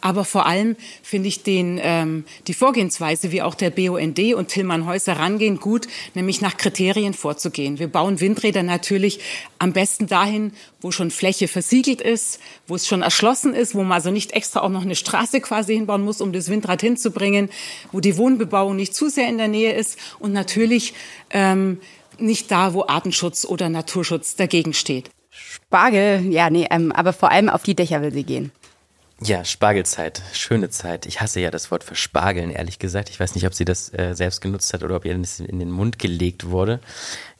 Aber 0.00 0.24
vor 0.24 0.46
allem 0.46 0.76
finde 1.02 1.28
ich 1.28 1.42
den, 1.42 1.80
ähm, 1.82 2.24
die 2.46 2.54
Vorgehensweise, 2.54 3.32
wie 3.32 3.42
auch 3.42 3.54
der 3.54 3.70
BUND 3.70 4.18
und 4.34 4.48
Tillmann 4.48 4.86
Häuser 4.86 5.14
rangehen, 5.14 5.58
gut, 5.58 5.88
nämlich 6.14 6.40
nach 6.40 6.56
Kriterien 6.56 7.14
vorzugehen. 7.14 7.78
Wir 7.78 7.88
bauen 7.88 8.20
Windräder 8.20 8.62
natürlich 8.62 9.20
am 9.58 9.72
besten 9.72 10.06
dahin, 10.06 10.52
wo 10.86 10.92
schon 10.92 11.10
Fläche 11.10 11.48
versiegelt 11.48 12.00
ist, 12.00 12.38
wo 12.68 12.76
es 12.76 12.86
schon 12.86 13.02
erschlossen 13.02 13.54
ist, 13.54 13.74
wo 13.74 13.82
man 13.82 13.90
also 13.90 14.12
nicht 14.12 14.30
extra 14.30 14.60
auch 14.60 14.68
noch 14.68 14.82
eine 14.82 14.94
Straße 14.94 15.40
quasi 15.40 15.74
hinbauen 15.74 16.04
muss, 16.04 16.20
um 16.20 16.32
das 16.32 16.48
Windrad 16.48 16.80
hinzubringen, 16.80 17.50
wo 17.90 17.98
die 17.98 18.16
Wohnbebauung 18.16 18.76
nicht 18.76 18.94
zu 18.94 19.08
sehr 19.08 19.28
in 19.28 19.36
der 19.36 19.48
Nähe 19.48 19.72
ist 19.72 19.98
und 20.20 20.32
natürlich 20.32 20.94
ähm, 21.30 21.80
nicht 22.18 22.52
da, 22.52 22.72
wo 22.72 22.86
Artenschutz 22.86 23.44
oder 23.44 23.68
Naturschutz 23.68 24.36
dagegen 24.36 24.74
steht. 24.74 25.10
Spargel, 25.28 26.24
ja, 26.30 26.50
nee, 26.50 26.68
ähm, 26.70 26.92
aber 26.92 27.12
vor 27.12 27.32
allem 27.32 27.48
auf 27.48 27.64
die 27.64 27.74
Dächer 27.74 28.00
will 28.00 28.12
sie 28.12 28.22
gehen. 28.22 28.52
Ja, 29.22 29.46
Spargelzeit, 29.46 30.20
schöne 30.34 30.68
Zeit. 30.68 31.06
Ich 31.06 31.22
hasse 31.22 31.40
ja 31.40 31.50
das 31.50 31.70
Wort 31.70 31.82
verspargeln, 31.82 32.50
ehrlich 32.50 32.78
gesagt. 32.78 33.08
Ich 33.08 33.18
weiß 33.18 33.34
nicht, 33.34 33.46
ob 33.46 33.54
sie 33.54 33.64
das 33.64 33.90
äh, 33.94 34.12
selbst 34.14 34.42
genutzt 34.42 34.74
hat 34.74 34.82
oder 34.82 34.96
ob 34.96 35.06
ihr 35.06 35.16
das 35.16 35.40
in 35.40 35.58
den 35.58 35.70
Mund 35.70 35.98
gelegt 35.98 36.50
wurde. 36.50 36.80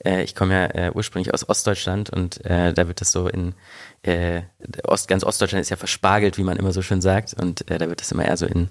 Äh, 0.03 0.23
ich 0.23 0.33
komme 0.33 0.55
ja 0.55 0.87
äh, 0.87 0.91
ursprünglich 0.91 1.35
aus 1.35 1.47
Ostdeutschland 1.47 2.09
und 2.09 2.43
äh, 2.45 2.73
da 2.73 2.87
wird 2.87 2.99
das 3.01 3.11
so 3.11 3.27
in 3.27 3.53
äh, 4.01 4.41
Ost, 4.85 5.07
ganz 5.07 5.23
Ostdeutschland 5.23 5.61
ist 5.61 5.69
ja 5.69 5.77
verspargelt, 5.77 6.39
wie 6.39 6.43
man 6.43 6.57
immer 6.57 6.71
so 6.71 6.81
schön 6.81 6.99
sagt. 6.99 7.35
Und 7.35 7.69
äh, 7.69 7.77
da 7.77 7.87
wird 7.89 8.01
das 8.01 8.11
immer 8.11 8.25
eher 8.25 8.37
so 8.37 8.47
in 8.47 8.69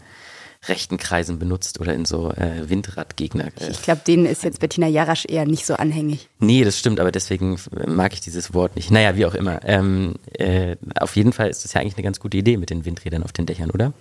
rechten 0.68 0.96
Kreisen 0.96 1.38
benutzt 1.38 1.80
oder 1.80 1.94
in 1.94 2.04
so 2.04 2.30
äh, 2.32 2.68
Windradgegner. 2.68 3.46
Äh, 3.46 3.70
Ich 3.70 3.82
glaube, 3.82 4.00
denen 4.06 4.26
ist 4.26 4.44
jetzt 4.44 4.61
Bettina 4.61 4.87
Jarasch 4.87 5.25
eher 5.28 5.46
nicht 5.46 5.66
so 5.66 5.75
anhängig. 5.75 6.28
Nee, 6.38 6.64
das 6.64 6.78
stimmt, 6.78 7.00
aber 7.00 7.12
deswegen 7.12 7.58
mag 7.87 8.12
ich 8.12 8.20
dieses 8.20 8.54
Wort 8.54 8.76
nicht. 8.76 8.90
Naja, 8.90 9.16
wie 9.16 9.26
auch 9.26 9.35
immer. 9.35 9.61
Ähm, 9.64 10.14
äh, 10.32 10.76
auf 10.99 11.16
jeden 11.16 11.32
Fall 11.32 11.49
ist 11.49 11.64
das 11.64 11.73
ja 11.73 11.80
eigentlich 11.80 11.96
eine 11.96 12.04
ganz 12.04 12.20
gute 12.20 12.37
Idee 12.37 12.56
mit 12.56 12.70
den 12.70 12.85
Windrädern 12.85 13.23
auf 13.23 13.32
den 13.32 13.46
Dächern, 13.46 13.70
oder? 13.70 13.92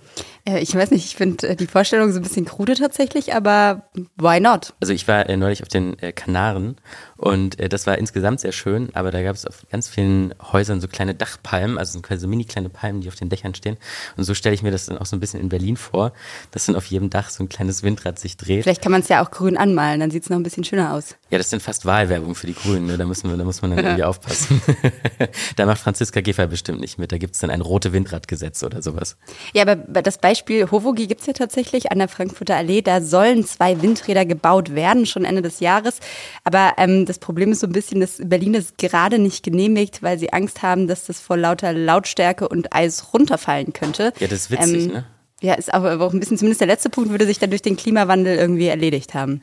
Äh, 0.46 0.60
ich 0.60 0.74
weiß 0.74 0.90
nicht, 0.90 1.04
ich 1.04 1.16
finde 1.16 1.48
äh, 1.48 1.56
die 1.56 1.66
Vorstellung 1.66 2.12
so 2.12 2.20
ein 2.20 2.22
bisschen 2.22 2.44
krude 2.44 2.74
tatsächlich, 2.74 3.34
aber 3.34 3.82
why 4.16 4.40
not? 4.40 4.74
Also 4.80 4.92
ich 4.92 5.06
war 5.08 5.28
äh, 5.28 5.36
neulich 5.36 5.62
auf 5.62 5.68
den 5.68 5.96
Kanaren 6.14 6.76
und 7.16 7.56
das 7.72 7.86
war 7.86 7.98
insgesamt 7.98 8.40
sehr 8.40 8.52
schön, 8.52 8.90
aber 8.94 9.10
da 9.10 9.22
gab 9.22 9.34
es 9.34 9.46
auf 9.46 9.66
ganz 9.70 9.88
vielen 9.88 10.34
Häusern 10.52 10.80
so 10.80 10.88
kleine 10.88 11.14
Dachpalmen, 11.14 11.78
also 11.78 11.98
so 11.98 12.02
quasi 12.02 12.20
so 12.20 12.28
mini 12.28 12.44
kleine 12.44 12.68
Palmen, 12.68 13.00
die 13.00 13.08
auf 13.08 13.14
den 13.14 13.28
Dächern 13.28 13.54
stehen. 13.54 13.76
Und 14.16 14.24
so 14.24 14.34
stelle 14.34 14.54
ich 14.54 14.62
mir 14.62 14.70
das 14.70 14.86
dann 14.86 14.98
auch 14.98 15.06
so 15.06 15.16
ein 15.16 15.20
bisschen 15.20 15.40
in 15.40 15.48
Berlin 15.48 15.76
vor, 15.76 16.12
dass 16.50 16.66
dann 16.66 16.76
auf 16.76 16.86
jedem 16.86 17.10
Dach 17.10 17.30
so 17.30 17.42
ein 17.42 17.48
kleines 17.48 17.82
Windrad 17.82 18.18
sich 18.18 18.36
dreht. 18.36 18.62
Vielleicht 18.62 18.82
kann 18.82 18.92
man 18.92 19.00
es 19.00 19.08
ja 19.08 19.24
auch 19.24 19.30
grün 19.30 19.56
anmalen, 19.56 20.00
dann 20.00 20.10
sieht 20.10 20.24
es 20.24 20.30
noch 20.30 20.36
ein 20.36 20.42
bisschen 20.42 20.64
schöner 20.64 20.92
aus. 20.92 21.16
Ja, 21.28 21.38
das 21.38 21.50
sind 21.50 21.60
fast 21.60 21.84
Wahlwerbung 21.86 22.36
für 22.36 22.46
die 22.46 22.54
Grünen, 22.54 22.86
ne? 22.86 22.96
da, 22.96 23.04
müssen 23.04 23.28
wir, 23.28 23.36
da 23.36 23.42
muss 23.42 23.60
man 23.60 23.72
dann 23.72 23.84
irgendwie 23.84 24.04
aufpassen. 24.04 24.62
da 25.56 25.66
macht 25.66 25.80
Franziska 25.80 26.20
Giffey 26.20 26.46
bestimmt 26.46 26.80
nicht 26.80 26.98
mit, 26.98 27.10
da 27.10 27.18
gibt 27.18 27.34
es 27.34 27.40
dann 27.40 27.50
ein 27.50 27.62
rote 27.62 27.92
Windradgesetz 27.92 28.62
oder 28.62 28.80
sowas. 28.80 29.16
Ja, 29.52 29.62
aber 29.62 29.74
das 29.74 30.18
Beispiel 30.18 30.70
Hovogi 30.70 31.08
gibt 31.08 31.22
es 31.22 31.26
ja 31.26 31.32
tatsächlich 31.32 31.90
an 31.90 31.98
der 31.98 32.06
Frankfurter 32.06 32.54
Allee. 32.56 32.80
Da 32.80 33.00
sollen 33.00 33.44
zwei 33.44 33.82
Windräder 33.82 34.24
gebaut 34.24 34.76
werden, 34.76 35.04
schon 35.04 35.24
Ende 35.24 35.42
des 35.42 35.58
Jahres. 35.58 35.98
Aber 36.44 36.74
ähm, 36.76 37.06
das 37.06 37.18
Problem 37.18 37.50
ist 37.50 37.60
so 37.60 37.66
ein 37.66 37.72
bisschen, 37.72 38.00
dass 38.00 38.20
Berlin 38.22 38.52
das 38.52 38.74
gerade 38.78 39.18
nicht 39.18 39.42
genehmigt, 39.42 40.04
weil 40.04 40.20
sie 40.20 40.32
Angst 40.32 40.62
haben, 40.62 40.86
dass 40.86 41.06
das 41.06 41.20
vor 41.20 41.36
lauter 41.36 41.72
Lautstärke 41.72 42.48
und 42.48 42.72
Eis 42.72 43.12
runterfallen 43.12 43.72
könnte. 43.72 44.12
Ja, 44.20 44.28
das 44.28 44.42
ist 44.42 44.50
witzig, 44.52 44.84
Ähm, 44.84 44.92
ne? 44.92 45.06
Ja, 45.42 45.54
ist 45.54 45.74
aber 45.74 46.00
auch 46.00 46.14
ein 46.14 46.20
bisschen, 46.20 46.38
zumindest 46.38 46.60
der 46.60 46.68
letzte 46.68 46.88
Punkt 46.88 47.10
würde 47.10 47.26
sich 47.26 47.38
dann 47.38 47.50
durch 47.50 47.62
den 47.62 47.76
Klimawandel 47.76 48.38
irgendwie 48.38 48.68
erledigt 48.68 49.12
haben. 49.12 49.42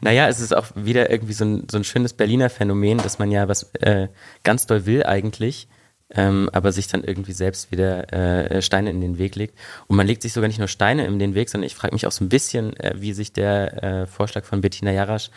Naja, 0.00 0.28
es 0.28 0.40
ist 0.40 0.54
auch 0.54 0.66
wieder 0.74 1.10
irgendwie 1.10 1.32
so 1.32 1.44
ein, 1.44 1.66
so 1.70 1.76
ein 1.76 1.84
schönes 1.84 2.12
Berliner 2.12 2.50
Phänomen, 2.50 2.98
dass 2.98 3.18
man 3.18 3.30
ja 3.30 3.48
was 3.48 3.74
äh, 3.80 4.08
ganz 4.44 4.66
doll 4.66 4.86
will 4.86 5.04
eigentlich, 5.04 5.68
ähm, 6.12 6.48
aber 6.52 6.72
sich 6.72 6.88
dann 6.88 7.04
irgendwie 7.04 7.32
selbst 7.32 7.70
wieder 7.70 8.12
äh, 8.12 8.62
Steine 8.62 8.90
in 8.90 9.00
den 9.00 9.18
Weg 9.18 9.36
legt. 9.36 9.58
Und 9.86 9.96
man 9.96 10.06
legt 10.06 10.22
sich 10.22 10.32
sogar 10.32 10.48
nicht 10.48 10.58
nur 10.58 10.68
Steine 10.68 11.06
in 11.06 11.18
den 11.18 11.34
Weg, 11.34 11.48
sondern 11.48 11.66
ich 11.66 11.74
frage 11.74 11.94
mich 11.94 12.06
auch 12.06 12.12
so 12.12 12.24
ein 12.24 12.28
bisschen, 12.28 12.74
äh, 12.80 12.94
wie 12.96 13.12
sich 13.12 13.32
der 13.32 13.82
äh, 13.82 14.06
Vorschlag 14.06 14.44
von 14.44 14.60
Bettina 14.60 14.90
Jarasch 14.90 15.30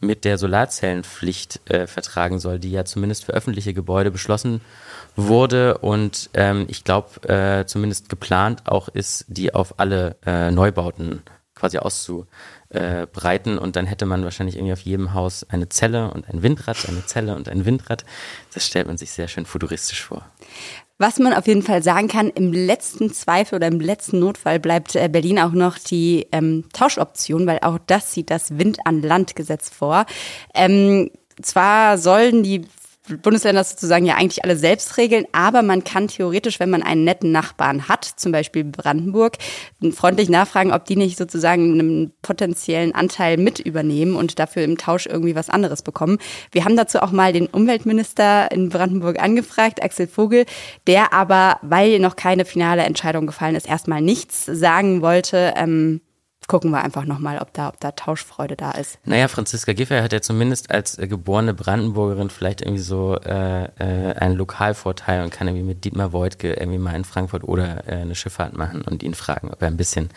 mit 0.00 0.24
der 0.24 0.36
Solarzellenpflicht 0.36 1.70
äh, 1.70 1.86
vertragen 1.86 2.38
soll, 2.38 2.58
die 2.58 2.70
ja 2.70 2.84
zumindest 2.84 3.24
für 3.24 3.32
öffentliche 3.32 3.72
Gebäude 3.72 4.10
beschlossen 4.10 4.60
wurde 5.16 5.78
und 5.78 6.28
ähm, 6.34 6.66
ich 6.68 6.84
glaube 6.84 7.26
äh, 7.28 7.64
zumindest 7.64 8.10
geplant 8.10 8.66
auch 8.66 8.88
ist, 8.88 9.24
die 9.28 9.54
auf 9.54 9.80
alle 9.80 10.16
äh, 10.26 10.50
Neubauten 10.50 11.22
quasi 11.56 11.78
auszubreiten 11.78 13.58
und 13.58 13.74
dann 13.74 13.86
hätte 13.86 14.06
man 14.06 14.22
wahrscheinlich 14.22 14.56
irgendwie 14.56 14.74
auf 14.74 14.80
jedem 14.80 15.14
Haus 15.14 15.44
eine 15.48 15.68
Zelle 15.68 16.12
und 16.12 16.28
ein 16.28 16.42
Windrad, 16.42 16.88
eine 16.88 17.04
Zelle 17.04 17.34
und 17.34 17.48
ein 17.48 17.64
Windrad. 17.64 18.04
Das 18.54 18.64
stellt 18.64 18.86
man 18.86 18.98
sich 18.98 19.10
sehr 19.10 19.26
schön 19.26 19.46
futuristisch 19.46 20.04
vor. 20.04 20.24
Was 20.98 21.18
man 21.18 21.34
auf 21.34 21.46
jeden 21.46 21.62
Fall 21.62 21.82
sagen 21.82 22.08
kann, 22.08 22.30
im 22.30 22.52
letzten 22.52 23.12
Zweifel 23.12 23.56
oder 23.56 23.66
im 23.66 23.80
letzten 23.80 24.18
Notfall 24.18 24.58
bleibt 24.58 24.94
äh, 24.96 25.08
Berlin 25.10 25.38
auch 25.38 25.52
noch 25.52 25.76
die 25.78 26.26
ähm, 26.32 26.64
Tauschoption, 26.72 27.46
weil 27.46 27.58
auch 27.60 27.78
das 27.86 28.14
sieht 28.14 28.30
das 28.30 28.58
Wind-an-Land-Gesetz 28.58 29.68
vor. 29.68 30.06
Ähm, 30.54 31.10
zwar 31.42 31.98
sollen 31.98 32.42
die 32.42 32.62
Bundesländer 33.22 33.62
sozusagen 33.64 34.06
ja 34.06 34.16
eigentlich 34.16 34.44
alle 34.44 34.56
selbst 34.56 34.96
regeln, 34.96 35.26
aber 35.32 35.62
man 35.62 35.84
kann 35.84 36.08
theoretisch, 36.08 36.60
wenn 36.60 36.70
man 36.70 36.82
einen 36.82 37.04
netten 37.04 37.32
Nachbarn 37.32 37.88
hat, 37.88 38.04
zum 38.04 38.32
Beispiel 38.32 38.64
Brandenburg, 38.64 39.36
freundlich 39.92 40.28
nachfragen, 40.28 40.72
ob 40.72 40.84
die 40.84 40.96
nicht 40.96 41.16
sozusagen 41.16 41.72
einen 41.72 42.12
potenziellen 42.22 42.94
Anteil 42.94 43.36
mit 43.36 43.60
übernehmen 43.60 44.16
und 44.16 44.38
dafür 44.38 44.64
im 44.64 44.78
Tausch 44.78 45.06
irgendwie 45.06 45.34
was 45.34 45.50
anderes 45.50 45.82
bekommen. 45.82 46.18
Wir 46.52 46.64
haben 46.64 46.76
dazu 46.76 47.00
auch 47.00 47.12
mal 47.12 47.32
den 47.32 47.46
Umweltminister 47.46 48.50
in 48.50 48.68
Brandenburg 48.68 49.22
angefragt, 49.22 49.82
Axel 49.82 50.06
Vogel, 50.06 50.44
der 50.86 51.12
aber, 51.12 51.58
weil 51.62 51.98
noch 51.98 52.16
keine 52.16 52.44
finale 52.44 52.82
Entscheidung 52.82 53.26
gefallen 53.26 53.54
ist, 53.54 53.68
erstmal 53.68 54.02
nichts 54.02 54.44
sagen 54.46 55.02
wollte. 55.02 55.54
Ähm, 55.56 56.00
gucken 56.46 56.70
wir 56.70 56.82
einfach 56.82 57.04
nochmal, 57.04 57.38
ob 57.38 57.52
da, 57.52 57.68
ob 57.68 57.80
da 57.80 57.92
Tauschfreude 57.92 58.56
da 58.56 58.72
ist. 58.72 58.98
Naja, 59.04 59.28
Franziska 59.28 59.72
Giffey 59.72 60.00
hat 60.00 60.12
ja 60.12 60.20
zumindest 60.20 60.70
als 60.70 60.98
äh, 60.98 61.08
geborene 61.08 61.54
Brandenburgerin 61.54 62.30
vielleicht 62.30 62.62
irgendwie 62.62 62.82
so 62.82 63.16
äh, 63.16 63.64
äh, 63.64 64.14
einen 64.14 64.36
Lokalvorteil 64.36 65.22
und 65.22 65.30
kann 65.30 65.48
irgendwie 65.48 65.66
mit 65.66 65.84
Dietmar 65.84 66.12
Woidke 66.12 66.54
irgendwie 66.54 66.78
mal 66.78 66.94
in 66.94 67.04
Frankfurt 67.04 67.44
oder 67.44 67.86
äh, 67.88 67.96
eine 67.96 68.14
Schifffahrt 68.14 68.56
machen 68.56 68.82
und 68.82 69.02
ihn 69.02 69.14
fragen, 69.14 69.50
ob 69.50 69.60
er 69.62 69.68
ein 69.68 69.76
bisschen 69.76 70.10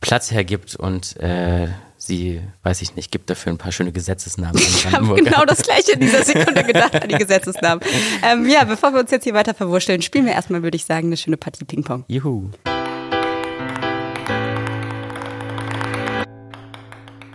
Platz 0.00 0.30
hergibt 0.30 0.76
und 0.76 1.16
äh, 1.20 1.68
sie, 1.96 2.40
weiß 2.62 2.82
ich 2.82 2.94
nicht, 2.94 3.10
gibt 3.10 3.28
dafür 3.28 3.52
ein 3.52 3.58
paar 3.58 3.72
schöne 3.72 3.92
Gesetzesnamen. 3.92 4.56
Ich 4.56 4.86
habe 4.86 5.14
genau 5.14 5.44
das 5.44 5.62
gleiche 5.62 5.92
in 5.92 6.00
dieser 6.00 6.24
Sekunde 6.24 6.64
gedacht 6.64 6.94
an 6.94 7.08
die 7.08 7.16
Gesetzesnamen. 7.16 7.82
Ähm, 8.22 8.48
ja, 8.48 8.64
bevor 8.64 8.92
wir 8.92 9.00
uns 9.00 9.10
jetzt 9.10 9.24
hier 9.24 9.34
weiter 9.34 9.54
verwurschteln, 9.54 10.02
spielen 10.02 10.26
wir 10.26 10.32
erstmal, 10.32 10.62
würde 10.62 10.76
ich 10.76 10.84
sagen, 10.84 11.08
eine 11.08 11.16
schöne 11.16 11.36
Partie 11.36 11.64
Ping-Pong. 11.64 12.04
Juhu. 12.08 12.50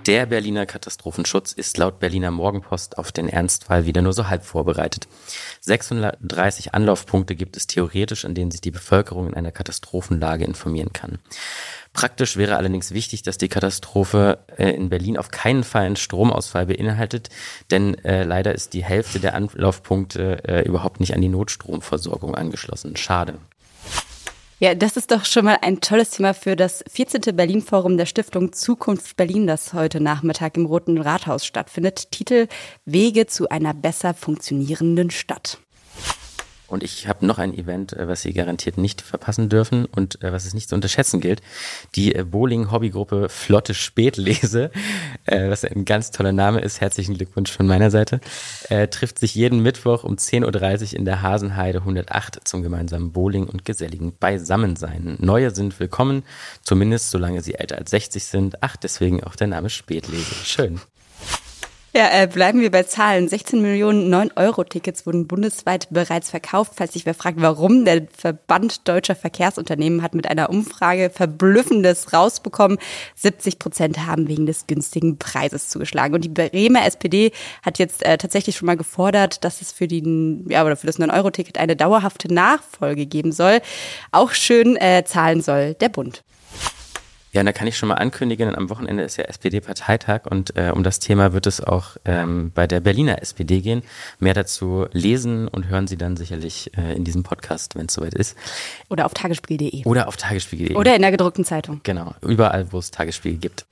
Der 0.05 0.25
Berliner 0.25 0.65
Katastrophenschutz 0.65 1.53
ist 1.53 1.77
laut 1.77 1.99
Berliner 1.99 2.29
Morgenpost 2.29 2.97
auf 2.97 3.13
den 3.13 3.29
Ernstfall 3.29 3.85
wieder 3.85 4.01
nur 4.01 4.11
so 4.11 4.27
halb 4.27 4.43
vorbereitet. 4.43 5.07
630 5.61 6.73
Anlaufpunkte 6.73 7.37
gibt 7.37 7.55
es 7.55 7.67
theoretisch, 7.67 8.25
an 8.25 8.35
denen 8.35 8.51
sich 8.51 8.59
die 8.59 8.71
Bevölkerung 8.71 9.27
in 9.27 9.33
einer 9.33 9.53
Katastrophenlage 9.53 10.43
informieren 10.43 10.91
kann. 10.91 11.19
Praktisch 11.93 12.35
wäre 12.35 12.57
allerdings 12.57 12.91
wichtig, 12.91 13.21
dass 13.21 13.37
die 13.37 13.47
Katastrophe 13.47 14.39
äh, 14.57 14.71
in 14.71 14.89
Berlin 14.89 15.17
auf 15.17 15.31
keinen 15.31 15.63
Fall 15.63 15.85
einen 15.85 15.95
Stromausfall 15.95 16.65
beinhaltet, 16.65 17.29
denn 17.71 17.93
äh, 18.03 18.23
leider 18.23 18.53
ist 18.53 18.73
die 18.73 18.83
Hälfte 18.83 19.21
der 19.21 19.35
Anlaufpunkte 19.35 20.43
äh, 20.43 20.67
überhaupt 20.67 20.99
nicht 20.99 21.13
an 21.13 21.21
die 21.21 21.29
Notstromversorgung 21.29 22.35
angeschlossen. 22.35 22.97
Schade. 22.97 23.35
Ja, 24.63 24.75
das 24.75 24.95
ist 24.95 25.11
doch 25.11 25.25
schon 25.25 25.43
mal 25.43 25.57
ein 25.61 25.81
tolles 25.81 26.11
Thema 26.11 26.33
für 26.33 26.55
das 26.55 26.85
14. 26.89 27.35
Berlin-Forum 27.35 27.97
der 27.97 28.05
Stiftung 28.05 28.53
Zukunft 28.53 29.17
Berlin, 29.17 29.45
das 29.45 29.73
heute 29.73 29.99
Nachmittag 29.99 30.55
im 30.55 30.65
Roten 30.65 31.01
Rathaus 31.01 31.45
stattfindet. 31.45 32.11
Titel 32.11 32.47
Wege 32.85 33.27
zu 33.27 33.49
einer 33.49 33.73
besser 33.73 34.13
funktionierenden 34.13 35.11
Stadt. 35.11 35.57
Und 36.73 36.81
ich 36.81 37.07
habe 37.07 37.23
noch 37.23 37.37
ein 37.37 37.53
Event, 37.53 37.93
äh, 37.93 38.07
was 38.07 38.23
Sie 38.23 38.33
garantiert 38.33 38.79
nicht 38.79 39.03
verpassen 39.03 39.47
dürfen 39.47 39.85
und 39.85 40.23
äh, 40.23 40.33
was 40.33 40.45
es 40.45 40.55
nicht 40.55 40.69
zu 40.69 40.73
unterschätzen 40.73 41.21
gilt. 41.21 41.43
Die 41.93 42.15
äh, 42.15 42.23
Bowling-Hobbygruppe 42.23 43.29
Flotte 43.29 43.75
Spätlese, 43.75 44.71
was 45.27 45.63
ein 45.65 45.85
ganz 45.85 46.09
toller 46.09 46.31
Name 46.31 46.61
ist, 46.61 46.81
herzlichen 46.81 47.13
Glückwunsch 47.13 47.51
von 47.51 47.67
meiner 47.67 47.91
Seite, 47.91 48.19
trifft 48.89 49.19
sich 49.19 49.35
jeden 49.35 49.61
Mittwoch 49.61 50.03
um 50.03 50.15
10.30 50.15 50.93
Uhr 50.93 50.99
in 50.99 51.05
der 51.05 51.21
Hasenheide 51.21 51.79
108 51.79 52.39
zum 52.47 52.63
gemeinsamen 52.63 53.11
Bowling 53.11 53.45
und 53.45 53.65
geselligen 53.65 54.15
Beisammensein. 54.17 55.17
Neue 55.19 55.51
sind 55.51 55.79
willkommen, 55.79 56.23
zumindest 56.63 57.11
solange 57.11 57.41
sie 57.41 57.55
älter 57.55 57.77
als 57.77 57.91
60 57.91 58.23
sind. 58.23 58.57
Ach, 58.61 58.75
deswegen 58.75 59.23
auch 59.23 59.35
der 59.35 59.47
Name 59.47 59.69
Spätlese. 59.69 60.33
Schön. 60.43 60.81
Ja, 61.95 62.09
äh, 62.11 62.25
bleiben 62.25 62.59
wir 62.59 62.71
bei 62.71 62.81
Zahlen. 62.81 63.27
16 63.29 63.61
Millionen 63.61 64.11
9-Euro-Tickets 64.11 65.05
wurden 65.05 65.27
bundesweit 65.27 65.89
bereits 65.91 66.31
verkauft. 66.31 66.71
Falls 66.75 66.93
sich 66.93 67.05
wer 67.05 67.13
fragt, 67.13 67.39
warum, 67.39 67.85
der 67.85 68.07
Verband 68.17 68.87
Deutscher 68.87 69.13
Verkehrsunternehmen 69.13 70.01
hat 70.01 70.15
mit 70.15 70.27
einer 70.27 70.49
Umfrage 70.49 71.11
Verblüffendes 71.11 72.11
rausbekommen. 72.11 72.79
70 73.13 73.59
Prozent 73.59 74.07
haben 74.07 74.27
wegen 74.27 74.47
des 74.47 74.65
günstigen 74.65 75.19
Preises 75.19 75.69
zugeschlagen. 75.69 76.15
Und 76.15 76.23
die 76.23 76.29
Bremer 76.29 76.83
SPD 76.83 77.31
hat 77.61 77.77
jetzt 77.77 78.03
äh, 78.03 78.17
tatsächlich 78.17 78.55
schon 78.55 78.65
mal 78.65 78.75
gefordert, 78.75 79.43
dass 79.43 79.61
es 79.61 79.71
für, 79.71 79.87
die, 79.87 80.43
ja, 80.47 80.65
oder 80.65 80.75
für 80.75 80.87
das 80.87 80.97
9-Euro-Ticket 80.97 81.59
eine 81.59 81.75
dauerhafte 81.75 82.33
Nachfolge 82.33 83.05
geben 83.05 83.31
soll. 83.31 83.61
Auch 84.11 84.31
schön 84.31 84.77
äh, 84.77 85.03
zahlen 85.05 85.41
soll 85.43 85.75
der 85.75 85.89
Bund. 85.89 86.23
Ja, 87.33 87.41
da 87.41 87.51
kann 87.51 87.67
ich 87.67 87.77
schon 87.77 87.89
mal 87.89 87.95
ankündigen, 87.95 88.55
am 88.55 88.69
Wochenende 88.69 89.01
ist 89.01 89.17
ja 89.17 89.23
SPD-Parteitag 89.23 90.27
und 90.29 90.55
äh, 90.55 90.71
um 90.71 90.83
das 90.83 90.99
Thema 90.99 91.33
wird 91.33 91.47
es 91.47 91.61
auch 91.61 91.97
ähm, 92.05 92.51
bei 92.53 92.67
der 92.67 92.79
Berliner 92.79 93.23
SPD 93.23 93.59
gehen. 93.59 93.81
Mehr 94.19 94.35
dazu 94.35 94.85
lesen 94.91 95.47
und 95.47 95.67
hören 95.67 95.87
Sie 95.87 95.97
dann 95.97 96.15
sicherlich 96.15 96.69
äh, 96.77 96.93
in 96.93 97.03
diesem 97.03 97.23
Podcast, 97.23 97.75
wenn 97.75 97.87
es 97.87 97.93
soweit 97.95 98.13
ist. 98.13 98.37
Oder 98.87 99.07
auf 99.07 99.15
tagesspiel.de. 99.15 99.83
Oder 99.85 100.07
auf 100.07 100.15
tagesspiel.de. 100.15 100.75
Oder 100.75 100.95
in 100.95 101.01
der 101.01 101.09
gedruckten 101.09 101.43
Zeitung. 101.43 101.81
Genau, 101.81 102.13
überall, 102.21 102.71
wo 102.71 102.77
es 102.77 102.91
Tagesspiel 102.91 103.37
gibt. 103.37 103.65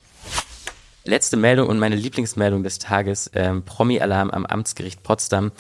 Letzte 1.03 1.35
Meldung 1.35 1.67
und 1.67 1.79
meine 1.79 1.95
Lieblingsmeldung 1.95 2.61
des 2.61 2.77
Tages, 2.77 3.31
ähm, 3.33 3.63
Promi-Alarm 3.63 4.29
am 4.29 4.45
Amtsgericht 4.45 5.01
Potsdam. 5.01 5.51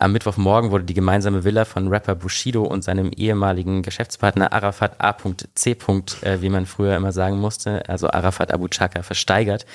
Am 0.00 0.12
Mittwochmorgen 0.12 0.72
wurde 0.72 0.82
die 0.82 0.94
gemeinsame 0.94 1.44
Villa 1.44 1.64
von 1.64 1.86
Rapper 1.86 2.16
Bushido 2.16 2.64
und 2.64 2.82
seinem 2.82 3.12
ehemaligen 3.12 3.82
Geschäftspartner 3.82 4.52
Arafat 4.52 5.00
A.C. 5.00 5.76
Äh, 6.22 6.42
wie 6.42 6.48
man 6.48 6.66
früher 6.66 6.96
immer 6.96 7.12
sagen 7.12 7.38
musste, 7.38 7.88
also 7.88 8.10
Arafat 8.10 8.52
Abu 8.52 8.66
Chaka, 8.66 9.04
versteigert. 9.04 9.66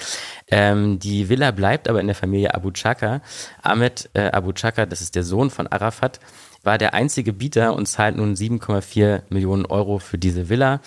Ähm, 0.51 0.99
die 0.99 1.29
Villa 1.29 1.51
bleibt 1.51 1.87
aber 1.87 2.01
in 2.01 2.07
der 2.07 2.15
Familie 2.15 2.53
Abu 2.53 2.71
Chaka. 2.71 3.21
Ahmed 3.61 4.09
äh, 4.15 4.29
Abu 4.29 4.51
Chaka, 4.51 4.85
das 4.85 4.99
ist 4.99 5.15
der 5.15 5.23
Sohn 5.23 5.49
von 5.49 5.67
Arafat, 5.67 6.19
war 6.63 6.77
der 6.77 6.93
einzige 6.93 7.33
Bieter 7.33 7.75
und 7.75 7.85
zahlt 7.85 8.15
nun 8.15 8.35
7,4 8.35 9.23
Millionen 9.29 9.65
Euro 9.65 9.99
für 9.99 10.17
diese 10.17 10.49
Villa. 10.49 10.81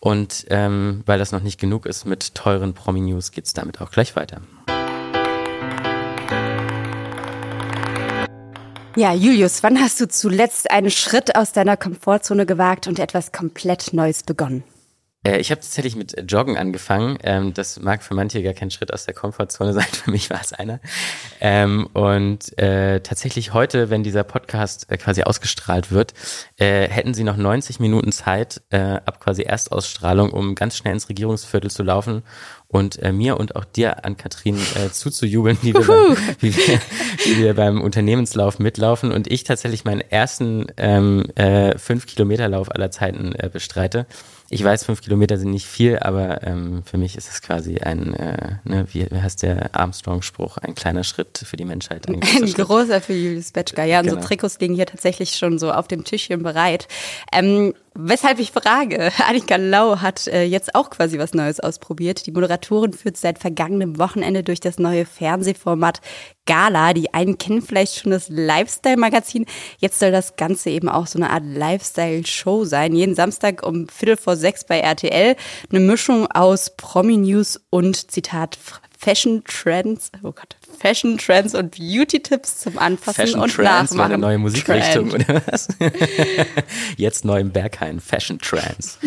Und 0.00 0.46
ähm, 0.50 1.02
weil 1.06 1.18
das 1.18 1.32
noch 1.32 1.42
nicht 1.42 1.60
genug 1.60 1.86
ist 1.86 2.04
mit 2.04 2.34
teuren 2.34 2.74
Promi-News, 2.74 3.30
geht 3.30 3.46
es 3.46 3.54
damit 3.54 3.80
auch 3.80 3.90
gleich 3.90 4.16
weiter. 4.16 4.42
Ja, 8.96 9.14
Julius, 9.14 9.62
wann 9.62 9.80
hast 9.80 10.00
du 10.00 10.08
zuletzt 10.08 10.70
einen 10.72 10.90
Schritt 10.90 11.36
aus 11.36 11.52
deiner 11.52 11.76
Komfortzone 11.76 12.44
gewagt 12.44 12.88
und 12.88 12.98
etwas 12.98 13.30
komplett 13.30 13.92
Neues 13.92 14.24
begonnen? 14.24 14.64
Äh, 15.22 15.38
ich 15.38 15.50
habe 15.50 15.60
tatsächlich 15.60 15.96
mit 15.96 16.30
Joggen 16.30 16.56
angefangen. 16.56 17.18
Ähm, 17.22 17.52
das 17.52 17.78
mag 17.80 18.02
für 18.02 18.14
manche 18.14 18.42
gar 18.42 18.54
kein 18.54 18.70
Schritt 18.70 18.92
aus 18.92 19.04
der 19.04 19.14
Komfortzone 19.14 19.72
sein. 19.74 19.84
Für 19.84 20.10
mich 20.10 20.30
war 20.30 20.40
es 20.40 20.52
einer. 20.52 20.80
Ähm, 21.40 21.88
und 21.92 22.56
äh, 22.58 23.00
tatsächlich 23.00 23.52
heute, 23.52 23.90
wenn 23.90 24.02
dieser 24.02 24.24
Podcast 24.24 24.90
äh, 24.90 24.96
quasi 24.96 25.22
ausgestrahlt 25.22 25.90
wird, 25.90 26.14
äh, 26.56 26.88
hätten 26.88 27.14
Sie 27.14 27.24
noch 27.24 27.36
90 27.36 27.80
Minuten 27.80 28.12
Zeit 28.12 28.62
äh, 28.70 28.78
ab 28.78 29.20
quasi 29.20 29.42
Erstausstrahlung, 29.42 30.30
um 30.30 30.54
ganz 30.54 30.76
schnell 30.76 30.94
ins 30.94 31.08
Regierungsviertel 31.08 31.70
zu 31.70 31.82
laufen 31.82 32.22
und 32.70 33.02
äh, 33.02 33.12
mir 33.12 33.38
und 33.38 33.56
auch 33.56 33.64
dir 33.64 34.04
an 34.04 34.16
Kathrin 34.16 34.56
äh, 34.56 34.90
zuzujubeln, 34.90 35.58
wie 35.62 35.74
wir, 35.74 35.86
beim, 35.86 36.16
wie, 36.40 36.56
wir, 36.56 36.80
wie 37.24 37.38
wir 37.38 37.54
beim 37.54 37.80
Unternehmenslauf 37.82 38.58
mitlaufen 38.58 39.12
und 39.12 39.30
ich 39.30 39.44
tatsächlich 39.44 39.84
meinen 39.84 40.00
ersten 40.00 40.66
ähm, 40.76 41.26
äh, 41.34 41.76
fünf 41.78 42.06
Kilometer 42.06 42.48
Lauf 42.48 42.70
aller 42.70 42.90
Zeiten 42.90 43.34
äh, 43.34 43.50
bestreite. 43.52 44.06
Ich 44.52 44.64
weiß, 44.64 44.84
fünf 44.84 45.00
Kilometer 45.00 45.38
sind 45.38 45.50
nicht 45.50 45.66
viel, 45.66 45.98
aber 46.00 46.42
ähm, 46.42 46.82
für 46.84 46.98
mich 46.98 47.16
ist 47.16 47.30
es 47.30 47.40
quasi 47.40 47.78
ein, 47.78 48.14
äh, 48.14 48.56
ne, 48.64 48.84
wie, 48.92 49.06
wie 49.08 49.20
heißt 49.20 49.44
der 49.44 49.76
Armstrong-Spruch, 49.76 50.58
ein 50.58 50.74
kleiner 50.74 51.04
Schritt 51.04 51.44
für 51.46 51.56
die 51.56 51.64
Menschheit. 51.64 52.08
Ein, 52.08 52.20
ein 52.42 52.52
großer 52.52 53.00
für 53.00 53.12
Julius 53.12 53.52
Betschka. 53.52 53.84
Ja, 53.84 54.00
genau. 54.00 54.14
unsere 54.14 54.26
Trikots 54.26 54.58
liegen 54.58 54.74
hier 54.74 54.86
tatsächlich 54.86 55.36
schon 55.36 55.60
so 55.60 55.70
auf 55.70 55.86
dem 55.86 56.02
Tischchen 56.02 56.42
bereit. 56.42 56.88
Ähm, 57.32 57.74
Weshalb 57.94 58.38
ich 58.38 58.52
frage, 58.52 59.10
Annika 59.28 59.56
Lau 59.56 60.00
hat 60.00 60.28
äh, 60.28 60.44
jetzt 60.44 60.74
auch 60.74 60.90
quasi 60.90 61.18
was 61.18 61.34
Neues 61.34 61.58
ausprobiert. 61.58 62.26
Die 62.26 62.30
Moderatorin 62.30 62.92
führt 62.92 63.16
seit 63.16 63.38
vergangenem 63.38 63.98
Wochenende 63.98 64.44
durch 64.44 64.60
das 64.60 64.78
neue 64.78 65.04
Fernsehformat 65.04 66.00
Gala. 66.46 66.92
Die 66.92 67.12
einen 67.12 67.36
kennen 67.36 67.62
vielleicht 67.62 67.96
schon 67.96 68.12
das 68.12 68.28
Lifestyle-Magazin. 68.28 69.44
Jetzt 69.78 69.98
soll 69.98 70.12
das 70.12 70.36
Ganze 70.36 70.70
eben 70.70 70.88
auch 70.88 71.08
so 71.08 71.18
eine 71.18 71.30
Art 71.30 71.44
Lifestyle-Show 71.44 72.64
sein. 72.64 72.94
Jeden 72.94 73.16
Samstag 73.16 73.66
um 73.66 73.88
Viertel 73.88 74.16
vor 74.16 74.36
sechs 74.36 74.64
bei 74.64 74.78
RTL. 74.78 75.34
Eine 75.70 75.80
Mischung 75.80 76.28
aus 76.30 76.76
Promi-News 76.76 77.60
und 77.70 78.10
Zitat 78.10 78.56
Fashion 79.00 79.42
Trends, 79.44 80.12
oh 80.22 80.32
Gott, 80.32 80.56
Fashion 80.78 81.18
Trends 81.18 81.54
und 81.54 81.76
Beauty 81.76 82.20
Tipps 82.20 82.58
zum 82.58 82.78
Anfassen 82.78 83.14
Fashion 83.14 83.40
und 83.40 83.52
Trends 83.52 83.92
Nachmachen. 83.92 84.12
eine 84.12 84.18
neue 84.18 84.38
Musikrichtung 84.38 85.10
oder 85.12 85.42
was? 85.46 85.68
Jetzt 86.96 87.24
neu 87.24 87.40
im 87.40 87.50
Berghain, 87.50 88.00
Fashion 88.00 88.38
Trends. 88.38 88.98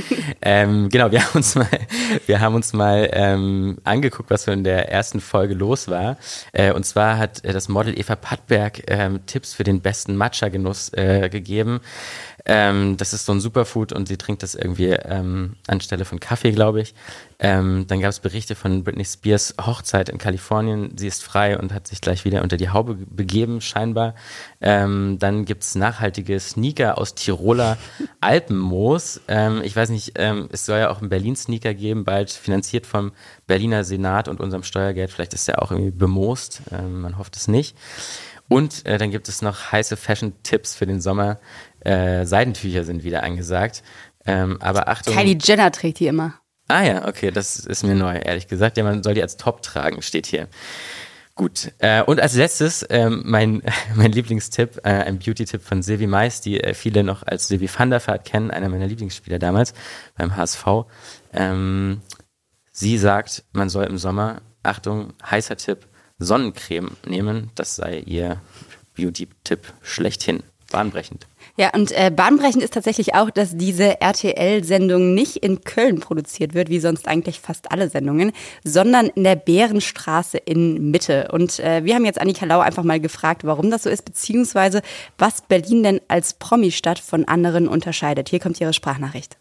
ähm, 0.41 0.89
genau, 0.89 1.11
wir 1.11 1.23
haben 1.23 1.35
uns 1.35 1.55
mal, 1.55 1.67
wir 2.25 2.39
haben 2.39 2.55
uns 2.55 2.73
mal 2.73 3.09
ähm, 3.13 3.77
angeguckt, 3.83 4.29
was 4.29 4.43
so 4.43 4.51
in 4.51 4.63
der 4.63 4.91
ersten 4.91 5.19
Folge 5.19 5.53
los 5.53 5.87
war. 5.87 6.17
Äh, 6.51 6.73
und 6.73 6.85
zwar 6.85 7.17
hat 7.17 7.43
äh, 7.43 7.53
das 7.53 7.69
Model 7.69 7.97
Eva 7.97 8.15
Pattberg 8.15 8.83
ähm, 8.87 9.25
Tipps 9.25 9.53
für 9.53 9.63
den 9.63 9.81
besten 9.81 10.15
Matcha-Genuss 10.15 10.93
äh, 10.93 11.29
gegeben. 11.29 11.81
Ähm, 12.45 12.97
das 12.97 13.13
ist 13.13 13.25
so 13.25 13.31
ein 13.31 13.39
Superfood 13.39 13.93
und 13.93 14.07
sie 14.07 14.17
trinkt 14.17 14.43
das 14.43 14.53
irgendwie 14.53 14.89
ähm, 14.89 15.55
anstelle 15.67 16.03
von 16.03 16.19
Kaffee, 16.19 16.51
glaube 16.51 16.81
ich. 16.81 16.93
Ähm, 17.39 17.85
dann 17.87 18.01
gab 18.01 18.09
es 18.09 18.19
Berichte 18.19 18.55
von 18.55 18.83
Britney 18.83 19.05
Spears 19.05 19.55
Hochzeit 19.61 20.09
in 20.09 20.17
Kalifornien. 20.17 20.97
Sie 20.97 21.07
ist 21.07 21.23
frei 21.23 21.52
und 21.59 21.73
hat 21.73 21.87
sich 21.87 22.01
gleich 22.01 22.25
wieder 22.25 22.41
unter 22.41 22.57
die 22.57 22.69
Haube 22.69 22.95
begeben, 22.95 23.61
scheinbar. 23.61 24.15
Ähm, 24.61 25.17
dann 25.19 25.45
gibt 25.45 25.63
es 25.63 25.75
nachhaltige 25.75 26.39
Sneaker 26.39 26.97
aus 26.97 27.15
Tiroler 27.15 27.77
Alpenmoos. 28.21 29.21
Ähm, 29.27 29.61
ich 29.63 29.75
weiß 29.75 29.89
nicht, 29.89 30.13
ähm, 30.15 30.49
es 30.51 30.65
soll 30.65 30.79
ja 30.79 30.89
auch 30.89 30.99
einen 30.99 31.09
Berlin-Sneaker 31.09 31.73
geben, 31.73 32.03
bald 32.03 32.31
finanziert 32.31 32.85
vom 32.85 33.11
Berliner 33.47 33.83
Senat 33.83 34.27
und 34.27 34.39
unserem 34.39 34.63
Steuergeld. 34.63 35.11
Vielleicht 35.11 35.33
ist 35.33 35.47
der 35.47 35.61
auch 35.61 35.71
irgendwie 35.71 35.91
bemoost. 35.91 36.61
Ähm, 36.71 37.01
man 37.01 37.17
hofft 37.17 37.35
es 37.35 37.47
nicht. 37.47 37.75
Und 38.49 38.85
äh, 38.85 38.97
dann 38.97 39.11
gibt 39.11 39.29
es 39.29 39.41
noch 39.41 39.71
heiße 39.71 39.97
Fashion-Tipps 39.97 40.75
für 40.75 40.85
den 40.85 41.01
Sommer. 41.01 41.39
Äh, 41.79 42.25
Seidentücher 42.25 42.83
sind 42.83 43.03
wieder 43.03 43.23
angesagt. 43.23 43.83
Ähm, 44.25 44.57
aber 44.61 44.87
Achtung. 44.87 45.13
Kylie 45.13 45.37
Jenner 45.41 45.71
trägt 45.71 45.99
die 45.99 46.07
immer. 46.07 46.35
Ah 46.67 46.83
ja, 46.83 47.07
okay, 47.07 47.31
das 47.31 47.59
ist 47.59 47.83
mir 47.83 47.95
neu, 47.95 48.15
ehrlich 48.15 48.47
gesagt. 48.47 48.77
Ja, 48.77 48.83
man 48.83 49.03
soll 49.03 49.15
die 49.15 49.21
als 49.21 49.37
Top 49.37 49.61
tragen, 49.61 50.01
steht 50.01 50.25
hier. 50.25 50.47
Gut. 51.35 51.71
Äh, 51.79 52.03
und 52.03 52.19
als 52.19 52.35
letztes 52.35 52.85
ähm, 52.89 53.23
mein, 53.25 53.63
mein 53.95 54.11
Lieblingstipp, 54.11 54.77
äh, 54.83 54.89
ein 54.89 55.17
Beauty-Tipp 55.17 55.63
von 55.63 55.81
Silvi 55.81 56.05
Mais, 56.05 56.41
die 56.41 56.59
äh, 56.59 56.73
viele 56.73 57.03
noch 57.03 57.23
als 57.23 57.47
Silvi 57.47 57.69
van 57.75 57.89
der 57.89 58.05
Vaart 58.05 58.25
kennen, 58.25 58.51
einer 58.51 58.69
meiner 58.69 58.87
Lieblingsspieler 58.87 59.39
damals 59.39 59.73
beim 60.15 60.35
HSV. 60.35 60.65
Ähm, 61.33 62.01
sie 62.71 62.97
sagt, 62.99 63.45
man 63.51 63.69
soll 63.69 63.85
im 63.85 63.97
Sommer, 63.97 64.41
Achtung, 64.61 65.13
heißer 65.25 65.57
Tipp, 65.57 65.87
Sonnencreme 66.19 66.91
nehmen. 67.07 67.49
Das 67.55 67.75
sei 67.75 67.99
ihr 67.99 68.39
Beauty-Tipp 68.95 69.73
schlechthin. 69.81 70.43
Bahnbrechend. 70.71 71.27
Ja, 71.55 71.69
und 71.75 71.91
äh, 71.91 72.09
bahnbrechend 72.09 72.63
ist 72.63 72.73
tatsächlich 72.73 73.13
auch, 73.13 73.29
dass 73.29 73.55
diese 73.55 74.01
RTL-Sendung 74.01 75.13
nicht 75.13 75.37
in 75.37 75.61
Köln 75.61 75.99
produziert 75.99 76.55
wird, 76.55 76.69
wie 76.69 76.79
sonst 76.79 77.07
eigentlich 77.07 77.39
fast 77.39 77.71
alle 77.71 77.89
Sendungen, 77.89 78.31
sondern 78.63 79.07
in 79.07 79.23
der 79.23 79.35
Bärenstraße 79.35 80.39
in 80.39 80.89
Mitte. 80.89 81.29
Und 81.31 81.59
äh, 81.59 81.85
wir 81.85 81.93
haben 81.93 82.05
jetzt 82.05 82.19
Annika 82.19 82.45
Lau 82.45 82.59
einfach 82.59 82.83
mal 82.83 82.99
gefragt, 82.99 83.43
warum 83.43 83.69
das 83.69 83.83
so 83.83 83.91
ist, 83.91 84.03
beziehungsweise 84.03 84.81
was 85.19 85.41
Berlin 85.41 85.83
denn 85.83 86.01
als 86.07 86.33
Promi-Stadt 86.33 86.97
von 86.97 87.25
anderen 87.25 87.67
unterscheidet. 87.67 88.29
Hier 88.29 88.39
kommt 88.39 88.59
Ihre 88.59 88.73
Sprachnachricht. 88.73 89.37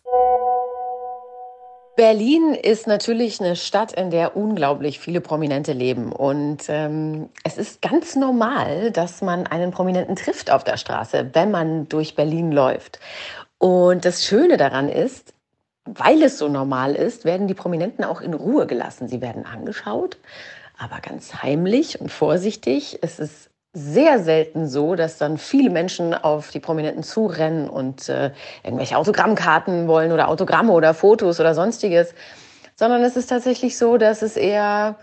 Berlin 1.95 2.55
ist 2.55 2.87
natürlich 2.87 3.41
eine 3.41 3.55
Stadt, 3.55 3.93
in 3.93 4.11
der 4.11 4.37
unglaublich 4.37 4.99
viele 4.99 5.21
Prominente 5.21 5.73
leben. 5.73 6.13
Und 6.13 6.65
ähm, 6.69 7.29
es 7.45 7.59
ist 7.59 7.83
ganz 7.83 8.17
normal, 8.17 8.91
dass 8.91 9.21
man 9.21 9.47
einen 9.47 9.73
Prominenten 9.73 10.17
trifft 10.17 10.51
auf 10.51 10.65
der 10.65 10.79
Straße, 10.79 11.31
wenn 11.35 11.51
man 11.51 11.89
durch 11.89 12.15
Berlin 12.15 12.51
läuft. 12.51 12.99
Und 13.59 14.05
das 14.07 14.25
Schöne 14.25 14.57
daran 14.57 14.89
ist, 14.89 15.35
weil 15.85 16.23
es 16.23 16.39
so 16.39 16.49
normal 16.49 16.95
ist, 16.95 17.25
werden 17.25 17.47
die 17.47 17.55
Prominenten 17.55 18.05
auch 18.05 18.21
in 18.21 18.35
Ruhe 18.35 18.67
gelassen. 18.67 19.09
Sie 19.09 19.21
werden 19.21 19.45
angeschaut, 19.45 20.17
aber 20.79 21.01
ganz 21.01 21.43
heimlich 21.43 22.01
und 22.01 22.11
vorsichtig. 22.11 23.01
Es 23.03 23.19
ist 23.19 23.52
sehr 23.73 24.23
selten 24.23 24.69
so, 24.69 24.95
dass 24.95 25.19
dann 25.19 25.39
viele 25.39 25.71
Menschen 25.71 26.15
auf 26.15 26.51
die 26.51 26.61
Prominenten 26.61 27.03
zurennen 27.03 27.69
und 27.71 28.09
äh, 28.09 28.33
irgendwelche 28.63 28.99
Autogrammkarten 28.99 29.89
wollen 29.89 30.13
oder 30.13 30.29
Autogramme 30.29 30.73
oder 30.73 30.93
Fotos 30.93 31.41
oder 31.41 31.55
sonstiges, 31.55 32.15
sondern 32.77 33.03
es 33.03 33.17
ist 33.17 33.29
tatsächlich 33.29 33.79
so, 33.79 33.97
dass 33.97 34.23
es 34.23 34.37
eher 34.37 34.97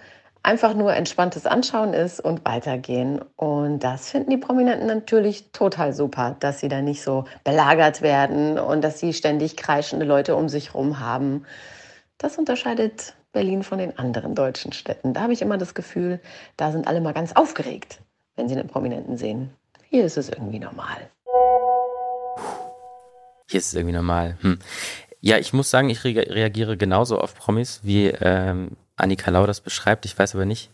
einfach 0.43 0.73
nur 0.73 0.93
entspanntes 0.93 1.45
Anschauen 1.45 1.93
ist 1.93 2.19
und 2.19 2.45
weitergehen. 2.45 3.19
Und 3.35 3.79
das 3.79 4.09
finden 4.09 4.29
die 4.29 4.37
Prominenten 4.37 4.87
natürlich 4.87 5.51
total 5.51 5.93
super, 5.93 6.35
dass 6.39 6.59
sie 6.59 6.69
da 6.69 6.81
nicht 6.81 7.01
so 7.01 7.25
belagert 7.43 8.01
werden 8.01 8.57
und 8.57 8.83
dass 8.83 8.99
sie 8.99 9.13
ständig 9.13 9.57
kreischende 9.57 10.05
Leute 10.05 10.35
um 10.35 10.47
sich 10.47 10.73
herum 10.73 10.99
haben. 10.99 11.45
Das 12.17 12.37
unterscheidet 12.37 13.15
Berlin 13.31 13.63
von 13.63 13.77
den 13.77 13.97
anderen 13.97 14.35
deutschen 14.35 14.73
Städten. 14.73 15.13
Da 15.13 15.21
habe 15.21 15.33
ich 15.33 15.41
immer 15.41 15.57
das 15.57 15.73
Gefühl, 15.73 16.19
da 16.57 16.71
sind 16.71 16.87
alle 16.87 17.01
mal 17.01 17.13
ganz 17.13 17.33
aufgeregt, 17.33 17.99
wenn 18.39 18.47
sie 18.47 18.55
einen 18.55 18.69
Prominenten 18.69 19.17
sehen. 19.17 19.51
Hier 19.89 20.05
ist 20.05 20.17
es 20.17 20.29
irgendwie 20.29 20.59
normal. 20.59 21.09
Hier 23.49 23.57
ist 23.57 23.67
es 23.67 23.73
irgendwie 23.73 23.95
normal. 23.95 24.37
Hm. 24.41 24.59
Ja, 25.19 25.37
ich 25.37 25.51
muss 25.51 25.69
sagen, 25.69 25.89
ich 25.89 26.05
re 26.05 26.15
reagiere 26.15 26.77
genauso 26.77 27.19
auf 27.19 27.35
Promis, 27.35 27.81
wie 27.83 28.07
ähm, 28.07 28.77
Annika 28.95 29.29
Lau 29.29 29.45
das 29.45 29.59
beschreibt. 29.59 30.05
Ich 30.05 30.17
weiß 30.17 30.35
aber 30.35 30.45
nicht, 30.45 30.71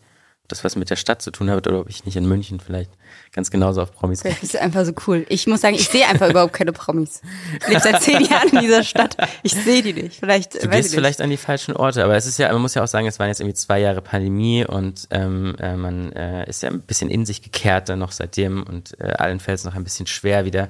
das 0.48 0.64
was 0.64 0.76
mit 0.76 0.90
der 0.90 0.96
Stadt 0.96 1.22
zu 1.22 1.32
tun 1.32 1.50
hat 1.50 1.66
oder 1.68 1.80
ob 1.80 1.90
ich 1.90 2.06
nicht 2.06 2.16
in 2.16 2.28
München 2.28 2.60
vielleicht 2.60 2.92
ganz 3.32 3.52
genauso 3.52 3.82
auf 3.82 3.94
Promis 3.94 4.22
Das 4.22 4.42
ist 4.44 4.58
einfach 4.58 4.86
so 4.86 4.94
cool. 5.08 5.26
Ich 5.30 5.46
muss 5.48 5.62
sagen, 5.62 5.76
ich 5.76 5.90
sehe 5.90 6.08
einfach 6.08 6.30
überhaupt 6.30 6.54
keine 6.54 6.72
Promis. 6.72 7.22
Ich 7.60 7.68
lebe 7.68 7.82
seit 7.82 8.02
zehn 8.02 8.22
Jahren 8.22 8.50
in 8.50 8.60
dieser 8.60 8.84
Stadt. 8.84 9.18
Ich 9.44 9.54
sehe 9.54 9.82
die 9.82 9.94
nicht. 9.94 10.20
Vielleicht, 10.20 10.64
du 10.64 10.70
gehst 10.70 10.94
vielleicht 10.94 11.22
an 11.22 11.30
die 11.30 11.38
falschen 11.38 11.76
Orte, 11.76 12.04
aber 12.04 12.16
es 12.16 12.26
ist 12.26 12.40
ja, 12.40 12.52
man 12.52 12.62
muss 12.62 12.76
ja 12.76 12.84
auch 12.84 12.88
sagen, 12.88 13.08
es 13.08 13.20
waren 13.20 13.28
jetzt 13.28 13.42
irgendwie 13.42 13.56
zwei 13.56 13.80
Jahre 13.80 14.02
Pandemie 14.02 14.66
und 14.66 15.08
ähm, 15.12 15.56
äh, 15.60 15.76
man 15.76 16.12
äh, 16.14 16.48
ist 16.50 16.64
ja 16.64 16.70
ein 16.70 16.82
bisschen 16.82 17.10
in 17.10 17.26
sich 17.26 17.42
gekehrt 17.42 17.90
dann 17.90 18.00
noch 18.00 18.12
seitdem 18.12 18.64
und 18.64 19.00
äh, 19.00 19.14
allen 19.14 19.40
fällt 19.40 19.60
es 19.60 19.66
noch 19.66 19.76
ein 19.76 19.84
bisschen 19.84 20.08
schwer 20.08 20.46
wieder 20.46 20.70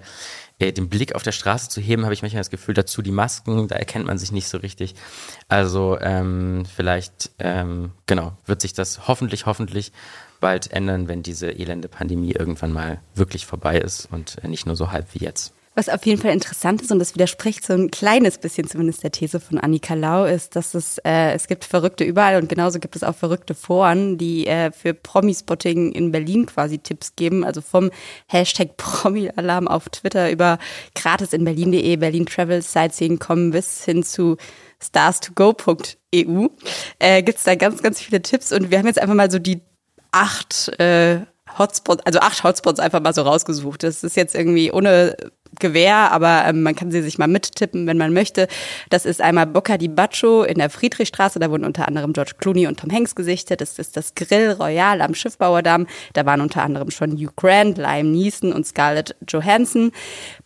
äh, 0.60 0.72
den 0.72 0.90
Blick 0.90 1.16
auf 1.16 1.24
der 1.24 1.32
Straße 1.32 1.70
zu 1.70 1.82
heben, 1.82 2.04
habe 2.04 2.14
ich 2.14 2.22
manchmal 2.22 2.42
das 2.42 2.50
Gefühl, 2.50 2.74
dazu 2.74 3.02
die 3.02 3.12
Masken, 3.12 3.68
da 3.68 3.76
erkennt 3.76 4.06
man 4.06 4.18
sich 4.18 4.32
nicht 4.32 4.48
so 4.48 4.58
richtig. 4.58 4.96
Also 5.48 5.98
ähm, 6.00 6.66
vielleicht, 6.66 7.32
ähm, 7.40 7.92
genau, 8.06 8.34
wird 8.46 8.62
sich 8.62 8.74
das 8.74 9.08
hoffentlich, 9.08 9.46
hoffentlich 9.46 9.92
bald 10.40 10.72
ändern, 10.72 11.08
wenn 11.08 11.24
diese 11.24 11.50
elende 11.50 11.88
Pandemie 11.88 12.34
irgendwann 12.34 12.72
mal 12.72 13.02
wirklich 13.16 13.46
vorbei 13.46 13.80
ist 13.80 14.08
und 14.12 14.38
äh, 14.44 14.48
nicht 14.48 14.66
nur 14.66 14.76
so 14.76 14.92
halb 14.92 15.08
wie 15.14 15.24
jetzt. 15.24 15.55
Was 15.78 15.90
auf 15.90 16.06
jeden 16.06 16.22
Fall 16.22 16.32
interessant 16.32 16.82
ist, 16.82 16.92
und 16.92 17.00
das 17.00 17.16
widerspricht 17.16 17.66
so 17.66 17.74
ein 17.74 17.92
kleines 17.92 18.38
bisschen 18.38 18.66
zumindest 18.66 19.04
der 19.04 19.12
These 19.12 19.42
von 19.42 19.58
Annika 19.58 19.94
Lau, 19.94 20.24
ist, 20.24 20.56
dass 20.56 20.74
es, 20.74 21.00
äh, 21.00 21.34
es 21.34 21.48
gibt 21.48 21.66
Verrückte 21.66 22.06
überall 22.06 22.42
und 22.42 22.48
genauso 22.48 22.80
gibt 22.80 22.96
es 22.96 23.04
auch 23.04 23.14
verrückte 23.14 23.54
Foren, 23.54 24.18
die 24.18 24.48
äh, 24.48 24.72
für 24.72 24.94
Promispotting 24.94 25.92
in 25.92 26.14
Berlin 26.14 26.46
quasi 26.46 26.80
Tipps 26.80 27.18
geben. 27.18 27.44
Also 27.44 27.60
vom 27.60 27.92
Hashtag 28.28 28.78
Promi-Alarm 28.78 29.68
auf 29.68 29.90
Twitter 29.90 30.32
über 30.32 30.60
gratis 30.96 31.34
in 31.34 31.44
Berlin.de, 31.44 31.98
Berlin 31.98 32.26
Travel, 32.26 32.62
Sightseeing 32.62 33.20
kommen 33.20 33.52
bis 33.52 33.84
hin 33.84 34.04
zu 34.04 34.38
stars2go.eu 34.82 36.48
äh, 37.00 37.22
gibt 37.22 37.38
es 37.38 37.44
da 37.44 37.56
ganz, 37.56 37.82
ganz 37.82 38.00
viele 38.00 38.22
Tipps 38.22 38.54
und 38.54 38.72
wir 38.72 38.78
haben 38.78 38.88
jetzt 38.88 39.00
einfach 39.00 39.16
mal 39.16 39.30
so 39.30 39.40
die 39.40 39.62
acht 40.12 40.70
äh, 40.80 41.20
Hotspots, 41.58 42.06
also 42.06 42.20
acht 42.20 42.44
Hotspots 42.44 42.80
einfach 42.80 43.02
mal 43.02 43.14
so 43.14 43.22
rausgesucht. 43.22 43.84
Das 43.84 44.04
ist 44.04 44.16
jetzt 44.16 44.36
irgendwie 44.36 44.72
ohne 44.72 45.16
Gewehr, 45.60 46.12
aber 46.12 46.46
ähm, 46.48 46.64
man 46.64 46.76
kann 46.76 46.92
sie 46.92 47.02
sich 47.02 47.18
mal 47.18 47.28
mittippen, 47.28 47.88
wenn 47.88 47.98
man 47.98 48.14
möchte. 48.14 48.48
Das 48.90 49.06
ist 49.06 49.22
einmal 49.22 49.48
Boca 49.48 49.78
di 49.78 49.88
Baccio 49.88 50.44
in 50.44 50.58
der 50.58 50.70
Friedrichstraße, 50.70 51.40
da 51.40 51.50
wurden 51.50 51.66
unter 51.66 51.88
anderem 51.88 52.14
George 52.14 52.34
Clooney 52.38 52.68
und 52.68 52.80
Tom 52.80 52.92
Hanks 52.92 53.16
gesichtet. 53.16 53.62
Das 53.62 53.80
ist 53.80 53.98
das 53.98 54.16
Grill 54.16 54.52
Royal 54.52 55.02
am 55.02 55.16
Schiffbauerdamm. 55.16 55.88
Da 56.14 56.26
waren 56.26 56.42
unter 56.42 56.64
anderem 56.64 56.92
schon 56.92 57.12
Hugh 57.14 57.32
Grant, 57.36 57.78
Liam 57.78 58.12
Neeson 58.12 58.54
und 58.54 58.66
Scarlett 58.66 59.16
Johansson. 59.28 59.92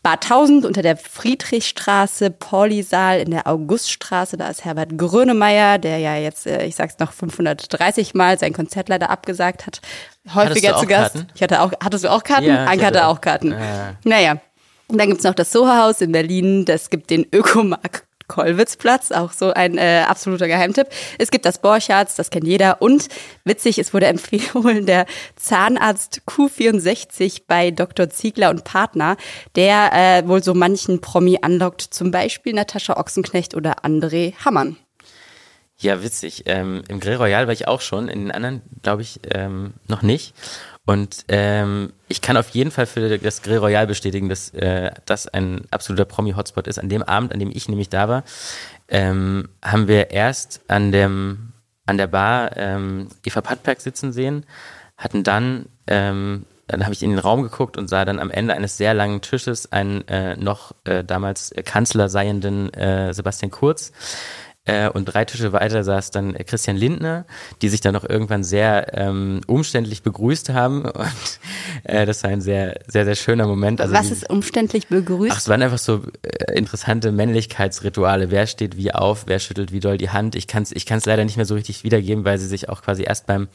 Bar 0.04 0.14
1000 0.14 0.66
unter 0.66 0.82
der 0.82 0.98
Friedrichstraße, 0.98 2.32
Paulisaal 2.32 3.20
in 3.20 3.32
der 3.32 3.48
Auguststraße, 3.48 4.38
da 4.38 4.50
ist 4.50 4.66
Herbert 4.66 4.98
Grönemeyer, 4.98 5.78
der 5.78 5.98
ja 5.98 6.16
jetzt, 6.16 6.48
äh, 6.48 6.66
ich 6.66 6.76
sag's 6.76 7.00
noch 7.00 7.12
530 7.12 8.14
Mal 8.14 8.40
sein 8.40 8.54
Konzert 8.54 8.90
leider 8.90 9.10
abgesagt 9.10 9.66
hat, 9.66 9.82
häufiger 10.34 10.78
zu 10.78 10.86
Gast. 10.86 11.14
Karten? 11.14 11.28
Ich 11.36 11.44
hatte 11.44 11.62
auch, 11.62 11.72
hattest 11.84 12.04
du 12.04 12.12
auch 12.12 12.24
Karten? 12.24 12.48
Ja, 12.48 12.66
Anke 12.66 12.86
hatte 12.86 13.08
auch. 13.08 13.22
Karten. 13.22 13.54
Ah. 13.54 13.96
Naja. 14.04 14.38
Und 14.90 14.98
dann 14.98 15.10
gibt's 15.10 15.24
noch 15.24 15.36
das 15.36 15.52
Soho-Haus 15.52 16.02
in 16.02 16.12
Berlin. 16.12 16.66
Das 16.66 16.90
gibt 16.90 17.10
den 17.10 17.26
Ökomarkt 17.32 18.10
Kollwitzplatz, 18.30 19.12
auch 19.12 19.34
so 19.34 19.52
ein 19.52 19.78
äh, 19.78 20.06
absoluter 20.08 20.48
Geheimtipp. 20.48 20.88
Es 21.18 21.32
gibt 21.32 21.46
das 21.46 21.60
Borchards, 21.60 22.16
das 22.16 22.30
kennt 22.30 22.48
jeder. 22.48 22.82
Und 22.82 23.10
witzig, 23.44 23.78
es 23.78 23.94
wurde 23.94 24.06
empfohlen, 24.08 24.86
der 24.86 25.06
Zahnarzt 25.36 26.22
Q64 26.26 27.42
bei 27.48 27.72
Dr. 27.72 28.10
Ziegler 28.10 28.52
und 28.52 28.64
Partner, 28.64 29.18
der 29.56 29.92
äh, 29.94 30.28
wohl 30.28 30.42
so 30.42 30.54
manchen 30.54 31.02
Promi 31.02 31.40
anlockt, 31.42 31.82
zum 31.82 32.12
Beispiel 32.12 32.54
Natascha 32.54 32.96
Ochsenknecht 32.98 33.56
oder 33.56 33.84
André 33.84 34.34
Hammann. 34.46 34.78
Ja, 35.82 36.04
witzig. 36.04 36.44
Ähm, 36.46 36.84
Im 36.90 37.00
Grill 37.00 37.16
Royal 37.16 37.48
war 37.48 37.54
ich 37.54 37.68
auch 37.68 37.80
schon, 37.82 38.10
in 38.10 38.20
den 38.20 38.32
anderen 38.32 38.62
glaube 38.82 39.02
ich 39.02 39.22
ähm, 39.34 39.74
noch 39.88 40.02
nicht. 40.02 40.34
Und 40.90 41.26
ähm, 41.28 41.94
ich 42.08 42.20
kann 42.20 42.36
auf 42.36 42.50
jeden 42.50 42.72
Fall 42.72 42.88
für 42.88 43.20
das 43.20 43.44
Grill 43.44 43.60
Royal 43.60 43.86
bestätigen, 43.86 44.28
dass 44.28 44.50
äh, 44.56 44.90
das 45.06 45.28
ein 45.28 45.62
absoluter 45.70 46.06
Promi-Hotspot 46.06 46.66
ist. 46.66 46.80
An 46.80 46.90
dem 46.90 47.04
Abend, 47.04 47.32
an 47.32 47.38
dem 47.38 47.52
ich 47.54 47.70
nämlich 47.70 47.90
da 47.90 48.10
war, 48.10 48.24
ähm, 48.88 49.50
haben 49.64 49.88
wir 49.88 50.10
erst 50.10 50.62
an 50.68 50.92
dem 50.92 51.54
an 51.86 52.00
der 52.00 52.08
Bar 52.08 52.58
ähm, 52.58 53.10
Eva 53.24 53.42
Pattberg 53.42 53.82
sitzen 53.82 54.12
sehen, 54.12 54.48
hatten 54.98 55.24
dann 55.24 55.68
ähm, 55.86 56.48
dann 56.66 56.84
habe 56.84 56.94
ich 56.94 57.04
in 57.04 57.12
den 57.12 57.20
Raum 57.20 57.44
geguckt 57.44 57.78
und 57.78 57.88
sah 57.88 58.04
dann 58.04 58.18
am 58.18 58.32
Ende 58.32 58.56
eines 58.56 58.78
sehr 58.78 58.96
langen 58.96 59.22
Tisches 59.22 59.72
einen 59.72 60.08
äh, 60.08 60.38
noch 60.38 60.72
äh, 60.86 61.04
damals 61.04 61.54
Kanzler 61.66 62.10
seienden 62.10 62.74
äh, 62.74 63.14
Sebastian 63.14 63.52
Kurz, 63.52 63.92
äh, 64.66 64.90
und 64.90 65.06
drei 65.06 65.26
Tische 65.26 65.54
weiter 65.54 65.84
saß 65.84 66.12
dann 66.12 66.36
äh, 66.36 66.44
Christian 66.44 66.76
Lindner, 66.76 67.26
die 67.62 67.70
sich 67.70 67.82
dann 67.82 67.94
noch 67.94 68.08
irgendwann 68.08 68.44
sehr 68.44 68.98
ähm, 68.98 69.42
umständlich 69.48 70.04
begrüßt 70.04 70.50
haben. 70.50 70.86
Und 71.00 71.40
äh, 71.84 72.06
das 72.06 72.24
war 72.24 72.30
ein 72.30 72.42
sehr, 72.42 72.80
sehr, 72.88 73.06
sehr 73.06 73.16
schöner 73.16 73.48
Moment. 73.48 73.82
Also 73.82 73.94
Was 73.94 74.12
ist 74.12 74.30
umständlich 74.30 74.88
begrüßt? 74.88 75.32
Ach, 75.34 75.38
es 75.38 75.48
waren 75.48 75.62
einfach 75.62 75.78
so 75.78 76.04
äh, 76.22 76.58
interessante 76.58 77.12
Männlichkeitsrituale. 77.12 78.32
Wer 78.32 78.48
steht 78.48 78.78
wie 78.78 78.94
auf, 78.94 79.24
wer 79.28 79.40
schüttelt 79.40 79.72
wie 79.72 79.80
doll 79.80 79.98
die 79.98 80.10
Hand. 80.10 80.36
Ich 80.36 80.48
kann 80.48 80.64
es 80.64 80.72
ich 80.72 80.86
kann's 80.86 81.06
leider 81.06 81.24
nicht 81.24 81.38
mehr 81.38 81.46
so 81.46 81.56
richtig 81.56 81.84
wiedergeben, 81.84 82.26
weil 82.26 82.38
sie 82.38 82.48
sich 82.48 82.70
auch 82.70 82.82
quasi 82.82 83.04
erst 83.04 83.28
beim, 83.28 83.48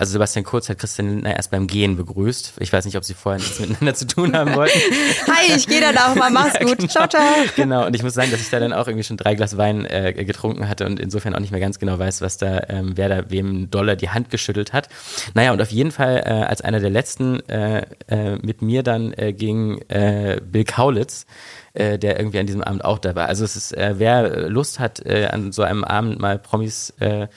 also 0.00 0.12
Sebastian 0.12 0.46
Kurz 0.46 0.70
hat 0.70 0.78
Christian 0.78 1.08
Lindner 1.08 1.36
erst 1.36 1.50
beim 1.50 1.66
Gehen 1.66 1.94
begrüßt. 1.94 2.54
Ich 2.60 2.72
weiß 2.72 2.86
nicht, 2.86 2.96
ob 2.96 3.04
sie 3.04 3.12
vorher 3.12 3.38
nichts 3.38 3.60
miteinander 3.60 3.92
zu 3.92 4.06
tun 4.06 4.34
haben 4.34 4.54
wollten. 4.54 4.78
Hi, 5.26 5.54
ich 5.54 5.66
gehe 5.66 5.82
dann 5.82 5.98
auch 5.98 6.14
mal. 6.14 6.30
Mach's 6.30 6.58
gut. 6.58 6.90
Ciao, 6.90 7.06
ciao. 7.06 7.22
Genau, 7.54 7.84
und 7.84 7.94
ich 7.94 8.02
muss 8.02 8.14
sagen, 8.14 8.30
dass 8.30 8.40
ich 8.40 8.48
da 8.48 8.58
dann 8.58 8.72
auch 8.72 8.88
irgendwie 8.88 9.04
schon 9.04 9.18
drei 9.18 9.34
Glas 9.34 9.58
Wein 9.58 9.84
äh, 9.84 10.14
getrunken 10.24 10.70
hatte 10.70 10.86
und 10.86 10.98
insofern 10.98 11.34
auch 11.34 11.40
nicht 11.40 11.50
mehr 11.50 11.60
ganz 11.60 11.78
genau 11.78 11.98
weiß, 11.98 12.22
was 12.22 12.38
da, 12.38 12.62
ähm, 12.70 12.92
wer 12.94 13.10
da 13.10 13.30
wem 13.30 13.70
Dollar 13.70 13.94
die 13.94 14.08
Hand 14.08 14.30
geschüttelt 14.30 14.72
hat. 14.72 14.88
Naja, 15.34 15.52
und 15.52 15.60
auf 15.60 15.70
jeden 15.70 15.90
Fall 15.90 16.22
äh, 16.24 16.30
als 16.30 16.62
einer 16.62 16.80
der 16.80 16.90
letzten 16.90 17.46
äh, 17.50 17.84
äh, 18.08 18.36
mit 18.40 18.62
mir 18.62 18.82
dann 18.82 19.12
äh, 19.12 19.34
ging 19.34 19.82
äh, 19.88 20.40
Bill 20.42 20.64
Kaulitz, 20.64 21.26
äh, 21.74 21.98
der 21.98 22.18
irgendwie 22.18 22.38
an 22.38 22.46
diesem 22.46 22.62
Abend 22.62 22.86
auch 22.86 22.98
da 22.98 23.14
war. 23.14 23.28
Also 23.28 23.44
es 23.44 23.54
ist, 23.54 23.76
äh, 23.76 23.96
wer 23.98 24.48
Lust 24.48 24.80
hat, 24.80 25.04
äh, 25.04 25.26
an 25.26 25.52
so 25.52 25.60
einem 25.60 25.84
Abend 25.84 26.18
mal 26.18 26.38
Promis 26.38 26.94
äh, 27.00 27.28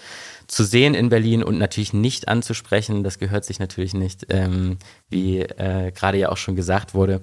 zu 0.48 0.64
sehen 0.64 0.94
in 0.94 1.10
Berlin 1.10 1.44
und 1.44 1.58
natürlich 1.58 1.94
nicht 1.94 2.28
anzusprechen, 2.28 3.04
das 3.04 3.20
gehört 3.20 3.46
sich 3.46 3.60
natürlich 3.60 3.94
nicht, 3.94 4.28
ähm, 4.30 4.78
wie 5.10 5.40
äh, 5.40 5.92
gerade 5.92 6.18
ja 6.18 6.30
auch 6.30 6.38
schon 6.38 6.56
gesagt 6.56 6.94
wurde, 6.94 7.22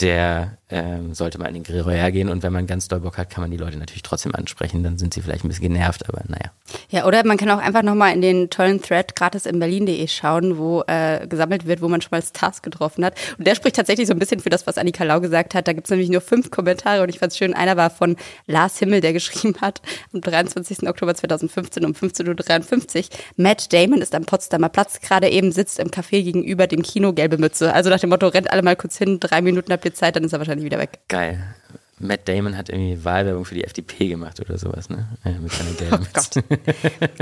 der 0.00 0.58
ähm, 0.70 1.14
sollte 1.14 1.38
mal 1.38 1.46
in 1.46 1.54
den 1.54 1.62
Grill 1.62 1.80
Royal 1.80 2.12
gehen 2.12 2.28
und 2.28 2.42
wenn 2.42 2.52
man 2.52 2.66
ganz 2.66 2.88
doll 2.88 3.00
Bock 3.00 3.16
hat, 3.16 3.30
kann 3.30 3.42
man 3.42 3.50
die 3.50 3.56
Leute 3.56 3.78
natürlich 3.78 4.02
trotzdem 4.02 4.34
ansprechen, 4.34 4.82
dann 4.82 4.98
sind 4.98 5.14
sie 5.14 5.22
vielleicht 5.22 5.44
ein 5.44 5.48
bisschen 5.48 5.72
genervt, 5.72 6.08
aber 6.08 6.22
naja. 6.28 6.52
Ja, 6.90 7.06
oder 7.06 7.24
man 7.24 7.38
kann 7.38 7.50
auch 7.50 7.58
einfach 7.58 7.82
nochmal 7.82 8.12
in 8.12 8.20
den 8.20 8.50
tollen 8.50 8.82
Thread 8.82 9.16
gratis 9.16 9.46
in 9.46 9.58
berlin.de 9.58 10.06
schauen, 10.08 10.58
wo 10.58 10.82
äh, 10.86 11.26
gesammelt 11.26 11.66
wird, 11.66 11.80
wo 11.80 11.88
man 11.88 12.02
schon 12.02 12.10
mal 12.12 12.22
Stars 12.22 12.60
getroffen 12.60 13.04
hat. 13.04 13.14
Und 13.38 13.46
der 13.46 13.54
spricht 13.54 13.76
tatsächlich 13.76 14.06
so 14.06 14.12
ein 14.12 14.18
bisschen 14.18 14.40
für 14.40 14.50
das, 14.50 14.66
was 14.66 14.76
Annika 14.76 15.04
Lau 15.04 15.20
gesagt 15.20 15.54
hat. 15.54 15.66
Da 15.66 15.72
gibt's 15.72 15.90
nämlich 15.90 16.10
nur 16.10 16.20
fünf 16.20 16.50
Kommentare 16.50 17.02
und 17.02 17.08
ich 17.08 17.18
fand's 17.18 17.38
schön. 17.38 17.54
Einer 17.54 17.76
war 17.76 17.88
von 17.88 18.16
Lars 18.46 18.78
Himmel, 18.78 19.00
der 19.00 19.12
geschrieben 19.18 19.54
hat, 19.60 19.80
am 20.12 20.20
23. 20.20 20.86
Oktober 20.86 21.14
2015 21.14 21.84
um 21.84 21.92
15.53 21.92 22.98
Uhr. 22.98 23.04
Matt 23.36 23.72
Damon 23.72 24.02
ist 24.02 24.14
am 24.14 24.24
Potsdamer 24.24 24.68
Platz, 24.68 25.00
gerade 25.00 25.28
eben 25.30 25.50
sitzt 25.50 25.78
im 25.78 25.88
Café 25.88 26.22
gegenüber 26.22 26.66
dem 26.66 26.82
Kino 26.82 27.14
Gelbe 27.14 27.38
Mütze. 27.38 27.72
Also 27.72 27.88
nach 27.88 28.00
dem 28.00 28.10
Motto, 28.10 28.28
rennt 28.28 28.50
alle 28.50 28.62
mal 28.62 28.76
kurz 28.76 28.98
hin, 28.98 29.18
drei 29.18 29.40
Minuten 29.40 29.72
habt 29.72 29.86
ihr 29.86 29.87
Zeit, 29.92 30.16
dann 30.16 30.24
ist 30.24 30.32
er 30.32 30.38
wahrscheinlich 30.38 30.64
wieder 30.64 30.78
weg. 30.78 31.00
Geil. 31.08 31.54
Matt 31.98 32.28
Damon 32.28 32.56
hat 32.56 32.68
irgendwie 32.68 33.04
Wahlwerbung 33.04 33.44
für 33.44 33.54
die 33.54 33.64
FDP 33.64 34.08
gemacht 34.08 34.40
oder 34.40 34.56
sowas, 34.56 34.88
ne? 34.88 35.08
Ja, 35.24 35.32
mit 35.32 35.52
seiner 35.52 35.72
gelben 35.72 35.98
Mütze. 35.98 36.44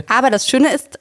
Aber 0.09 0.31
das 0.31 0.46
Schöne 0.46 0.72
ist, 0.74 0.98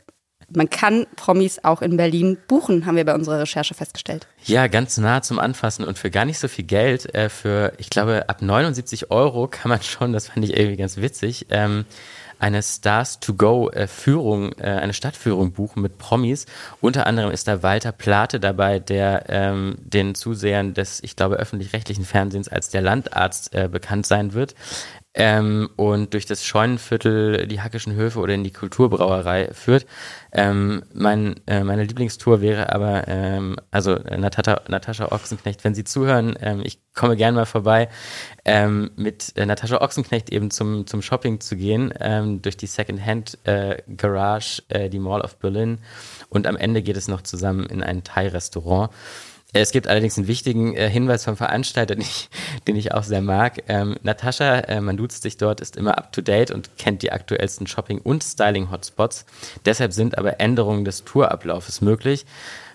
man 0.53 0.69
kann 0.69 1.07
Promis 1.15 1.59
auch 1.63 1.81
in 1.81 1.97
Berlin 1.97 2.37
buchen, 2.47 2.85
haben 2.85 2.95
wir 2.95 3.05
bei 3.05 3.15
unserer 3.15 3.39
Recherche 3.39 3.73
festgestellt. 3.73 4.27
Ja, 4.43 4.67
ganz 4.67 4.97
nah 4.97 5.21
zum 5.21 5.39
Anfassen 5.39 5.83
und 5.83 5.97
für 5.97 6.11
gar 6.11 6.25
nicht 6.25 6.39
so 6.39 6.47
viel 6.47 6.65
Geld, 6.65 7.13
äh, 7.15 7.29
für, 7.29 7.73
ich 7.77 7.89
glaube, 7.89 8.29
ab 8.29 8.41
79 8.41 9.11
Euro 9.11 9.47
kann 9.47 9.69
man 9.69 9.81
schon, 9.81 10.13
das 10.13 10.29
fand 10.29 10.45
ich 10.45 10.55
irgendwie 10.55 10.77
ganz 10.77 10.97
witzig, 10.97 11.47
ähm, 11.49 11.85
eine 12.45 12.61
Stars 12.61 13.19
to 13.19 13.33
Go 13.33 13.71
äh, 13.71 13.87
Führung, 13.87 14.51
äh, 14.59 14.65
eine 14.65 14.93
Stadtführung 14.93 15.51
buchen 15.51 15.81
mit 15.81 15.97
Promis. 15.97 16.45
Unter 16.79 17.07
anderem 17.07 17.31
ist 17.31 17.47
da 17.47 17.63
Walter 17.63 17.91
Plate 17.91 18.39
dabei, 18.39 18.77
der 18.77 19.25
ähm, 19.29 19.77
den 19.79 20.13
Zusehern 20.13 20.75
des, 20.75 21.01
ich 21.01 21.15
glaube, 21.15 21.37
öffentlich-rechtlichen 21.37 22.05
Fernsehens 22.05 22.47
als 22.47 22.69
der 22.69 22.83
Landarzt 22.83 23.55
äh, 23.55 23.67
bekannt 23.67 24.05
sein 24.05 24.33
wird. 24.33 24.53
Ähm, 25.15 25.69
und 25.77 26.13
durch 26.13 26.25
das 26.25 26.45
Scheunenviertel, 26.45 27.47
die 27.47 27.61
Hackischen 27.61 27.95
Höfe 27.95 28.19
oder 28.19 28.33
in 28.33 28.43
die 28.43 28.51
Kulturbrauerei 28.51 29.49
führt. 29.53 29.85
Ähm, 30.33 30.83
mein, 30.93 31.35
äh, 31.47 31.63
meine 31.63 31.85
Lieblingstour 31.85 32.41
wäre 32.41 32.73
aber, 32.73 33.07
ähm, 33.07 33.55
also 33.71 33.93
äh, 33.93 34.17
Natascha, 34.17 35.11
Ochsenknecht, 35.11 35.63
wenn 35.63 35.73
Sie 35.73 35.85
zuhören, 35.85 36.37
ähm, 36.41 36.61
ich 36.63 36.79
komme 36.93 37.15
gerne 37.15 37.37
mal 37.37 37.45
vorbei, 37.45 37.87
ähm, 38.43 38.91
mit 38.97 39.31
äh, 39.37 39.45
Natascha 39.45 39.81
Ochsenknecht 39.81 40.29
eben 40.31 40.51
zum, 40.51 40.85
zum 40.85 41.01
Shopping 41.01 41.39
zu 41.39 41.55
gehen, 41.55 41.93
ähm, 42.01 42.41
durch 42.41 42.57
die 42.57 42.67
Secondhand 42.67 43.37
äh, 43.45 43.81
Garage, 43.95 44.63
äh, 44.67 44.89
die 44.89 44.99
Mall 44.99 45.21
of 45.21 45.37
Berlin 45.37 45.79
und 46.27 46.45
am 46.45 46.57
Ende 46.57 46.81
geht 46.81 46.97
es 46.97 47.07
noch 47.07 47.21
zusammen 47.21 47.65
in 47.65 47.81
ein 47.81 48.03
Thai-Restaurant. 48.03 48.91
Es 49.61 49.71
gibt 49.71 49.87
allerdings 49.87 50.17
einen 50.17 50.27
wichtigen 50.27 50.75
äh, 50.75 50.89
Hinweis 50.89 51.23
vom 51.23 51.37
Veranstalter, 51.37 51.95
den 51.95 52.01
ich, 52.01 52.29
den 52.67 52.75
ich 52.75 52.93
auch 52.93 53.03
sehr 53.03 53.21
mag. 53.21 53.63
Ähm, 53.67 53.95
Natascha, 54.03 54.59
äh, 54.59 54.81
man 54.81 54.97
duzt 54.97 55.23
sich 55.23 55.37
dort, 55.37 55.61
ist 55.61 55.77
immer 55.77 55.97
up 55.97 56.11
to 56.11 56.21
date 56.21 56.51
und 56.51 56.77
kennt 56.77 57.01
die 57.01 57.11
aktuellsten 57.11 57.65
Shopping- 57.65 57.99
und 57.99 58.23
Styling-Hotspots. 58.23 59.25
Deshalb 59.65 59.93
sind 59.93 60.17
aber 60.17 60.39
Änderungen 60.39 60.83
des 60.83 61.05
Tourablaufes 61.05 61.81
möglich. 61.81 62.25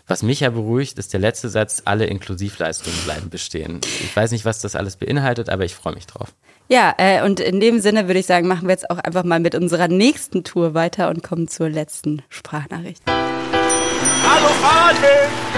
Was 0.06 0.22
mich 0.22 0.40
ja 0.40 0.50
beruhigt, 0.50 0.98
ist 0.98 1.12
der 1.12 1.20
letzte 1.20 1.48
Satz, 1.50 1.82
alle 1.84 2.06
Inklusivleistungen 2.06 2.98
bleiben 3.04 3.30
bestehen. 3.30 3.80
Ich 3.84 4.16
weiß 4.16 4.32
nicht, 4.32 4.44
was 4.44 4.60
das 4.60 4.74
alles 4.74 4.96
beinhaltet, 4.96 5.50
aber 5.50 5.64
ich 5.64 5.74
freue 5.74 5.94
mich 5.94 6.06
drauf. 6.06 6.34
Ja, 6.68 6.94
äh, 6.98 7.22
und 7.22 7.40
in 7.40 7.60
dem 7.60 7.80
Sinne 7.80 8.08
würde 8.08 8.20
ich 8.20 8.26
sagen, 8.26 8.48
machen 8.48 8.66
wir 8.66 8.72
jetzt 8.72 8.90
auch 8.90 8.98
einfach 8.98 9.22
mal 9.22 9.38
mit 9.38 9.54
unserer 9.54 9.88
nächsten 9.88 10.44
Tour 10.44 10.74
weiter 10.74 11.10
und 11.10 11.22
kommen 11.22 11.46
zur 11.46 11.68
letzten 11.68 12.22
Sprachnachricht. 12.28 13.02
Hallo 13.06 14.48
Fahrradweg! 14.60 15.49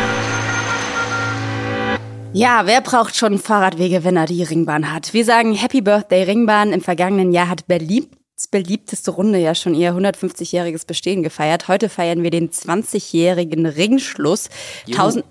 Ja, 2.35 2.63
wer 2.65 2.81
braucht 2.81 3.15
schon 3.15 3.39
Fahrradwege, 3.39 4.05
wenn 4.05 4.17
er 4.17 4.25
die 4.25 4.43
Ringbahn 4.43 4.91
hat? 4.91 5.13
Wir 5.13 5.25
sagen 5.25 5.53
Happy 5.53 5.83
Birthday 5.83 6.23
Ringbahn. 6.23 6.73
Im 6.73 6.81
vergangenen 6.81 7.33
Jahr 7.33 7.49
hat 7.49 7.67
Berlin 7.67 8.07
beliebteste 8.51 9.13
Runde 9.13 9.39
ja 9.39 9.55
schon 9.55 9.75
ihr 9.75 9.93
150-jähriges 9.93 10.87
Bestehen 10.87 11.23
gefeiert. 11.23 11.69
Heute 11.69 11.89
feiern 11.89 12.23
wir 12.23 12.31
den 12.31 12.51
20-jährigen 12.51 13.67
Ringschluss. 13.67 14.49
Juhu. 14.87 14.99
1000 14.99 15.25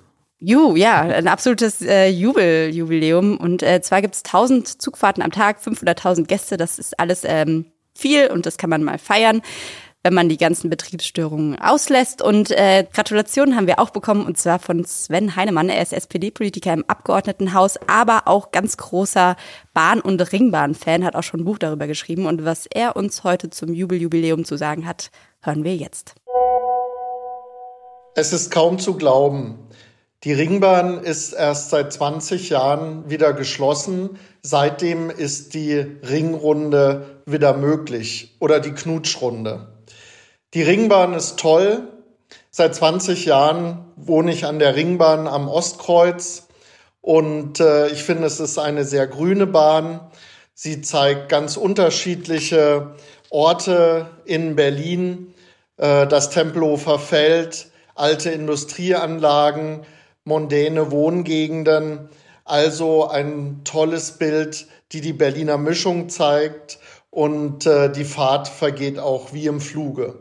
Ju, 0.44 0.76
ja, 0.76 1.02
ein 1.02 1.28
absolutes 1.28 1.82
äh, 1.82 2.08
Jubeljubiläum. 2.08 3.38
Und 3.38 3.64
äh, 3.64 3.82
zwar 3.82 4.02
gibt's 4.02 4.24
1000 4.26 4.82
Zugfahrten 4.82 5.22
am 5.22 5.32
Tag, 5.32 5.60
500.000 5.60 6.26
Gäste. 6.26 6.58
Das 6.58 6.80
ist 6.80 7.00
alles 7.00 7.24
ähm, 7.26 7.66
viel 7.94 8.28
und 8.28 8.46
das 8.46 8.58
kann 8.58 8.70
man 8.70 8.84
mal 8.84 8.98
feiern 8.98 9.42
wenn 10.04 10.14
man 10.14 10.30
die 10.30 10.38
ganzen 10.38 10.70
Betriebsstörungen 10.70 11.60
auslässt. 11.60 12.22
Und 12.22 12.52
äh, 12.52 12.86
Gratulationen 12.92 13.56
haben 13.56 13.68
wir 13.68 13.80
auch 13.80 13.92
bekommen, 13.92 14.26
und 14.26 14.38
zwar 14.38 14.60
von 14.60 14.84
Sven 14.86 15.36
Heinemann. 15.36 15.70
Er 15.70 15.82
ist 15.82 15.94
SPD-Politiker 15.94 16.74
im 16.74 16.86
Abgeordnetenhaus, 16.88 17.78
aber 17.88 18.28
auch 18.28 18.52
ganz 18.52 18.78
großer 18.78 19.36
Bahn- 19.74 20.02
und 20.02 20.34
Ringbahn-Fan, 20.34 21.06
hat 21.06 21.16
auch 21.16 21.24
schon 21.24 21.42
ein 21.42 21.46
Buch 21.46 21.60
darüber 21.60 21.88
geschrieben. 21.88 22.26
Und 22.26 22.46
was 22.46 22.66
er 22.66 22.96
uns 22.96 23.24
heute 23.24 23.50
zum 23.50 23.74
Jubeljubiläum 23.74 24.46
zu 24.46 24.58
sagen 24.58 24.88
hat, 24.88 25.12
hören 25.42 25.64
wir 25.64 25.76
jetzt. 25.76 26.16
Es 28.16 28.34
ist 28.34 28.52
kaum 28.52 28.80
zu 28.80 28.96
glauben. 28.96 29.68
Die 30.24 30.34
Ringbahn 30.34 31.04
ist 31.04 31.34
erst 31.34 31.72
seit 31.72 31.94
20 31.94 32.50
Jahren 32.50 33.10
wieder 33.10 33.34
geschlossen. 33.34 34.20
Seitdem 34.44 35.10
ist 35.10 35.54
die 35.56 35.74
Ringrunde 35.78 37.22
wieder 37.26 37.56
möglich 37.58 38.36
oder 38.40 38.60
die 38.60 38.72
Knutschrunde. 38.72 39.71
Die 40.54 40.64
Ringbahn 40.64 41.14
ist 41.14 41.40
toll. 41.40 41.88
Seit 42.50 42.76
20 42.76 43.24
Jahren 43.24 43.86
wohne 43.96 44.34
ich 44.34 44.46
an 44.46 44.60
der 44.60 44.76
Ringbahn 44.76 45.26
am 45.26 45.48
Ostkreuz 45.48 46.50
und 47.00 47.62
äh, 47.62 47.88
ich 47.88 48.04
finde, 48.04 48.26
es 48.26 48.42
ist 48.42 48.58
eine 48.58 48.84
sehr 48.84 49.08
grüne 49.08 49.48
Bahn. 49.48 50.02
Sie 50.54 50.82
zeigt 50.82 51.30
ganz 51.30 51.56
unterschiedliche 51.56 52.96
Orte 53.30 54.10
in 54.26 54.58
Berlin, 54.58 55.34
äh, 55.78 56.06
das 56.06 56.32
Tempelhofer 56.32 57.00
Feld, 57.00 57.68
alte 57.96 58.32
Industrieanlagen, 58.32 59.86
mondäne 60.26 60.92
Wohngegenden. 60.92 62.10
Also 62.44 63.08
ein 63.08 63.62
tolles 63.64 64.18
Bild, 64.18 64.68
die 64.92 65.00
die 65.00 65.14
Berliner 65.14 65.58
Mischung 65.58 66.10
zeigt 66.10 66.78
und 67.10 67.66
äh, 67.66 67.90
die 67.90 68.04
Fahrt 68.04 68.50
vergeht 68.50 69.00
auch 69.00 69.32
wie 69.32 69.46
im 69.46 69.62
Fluge. 69.62 70.16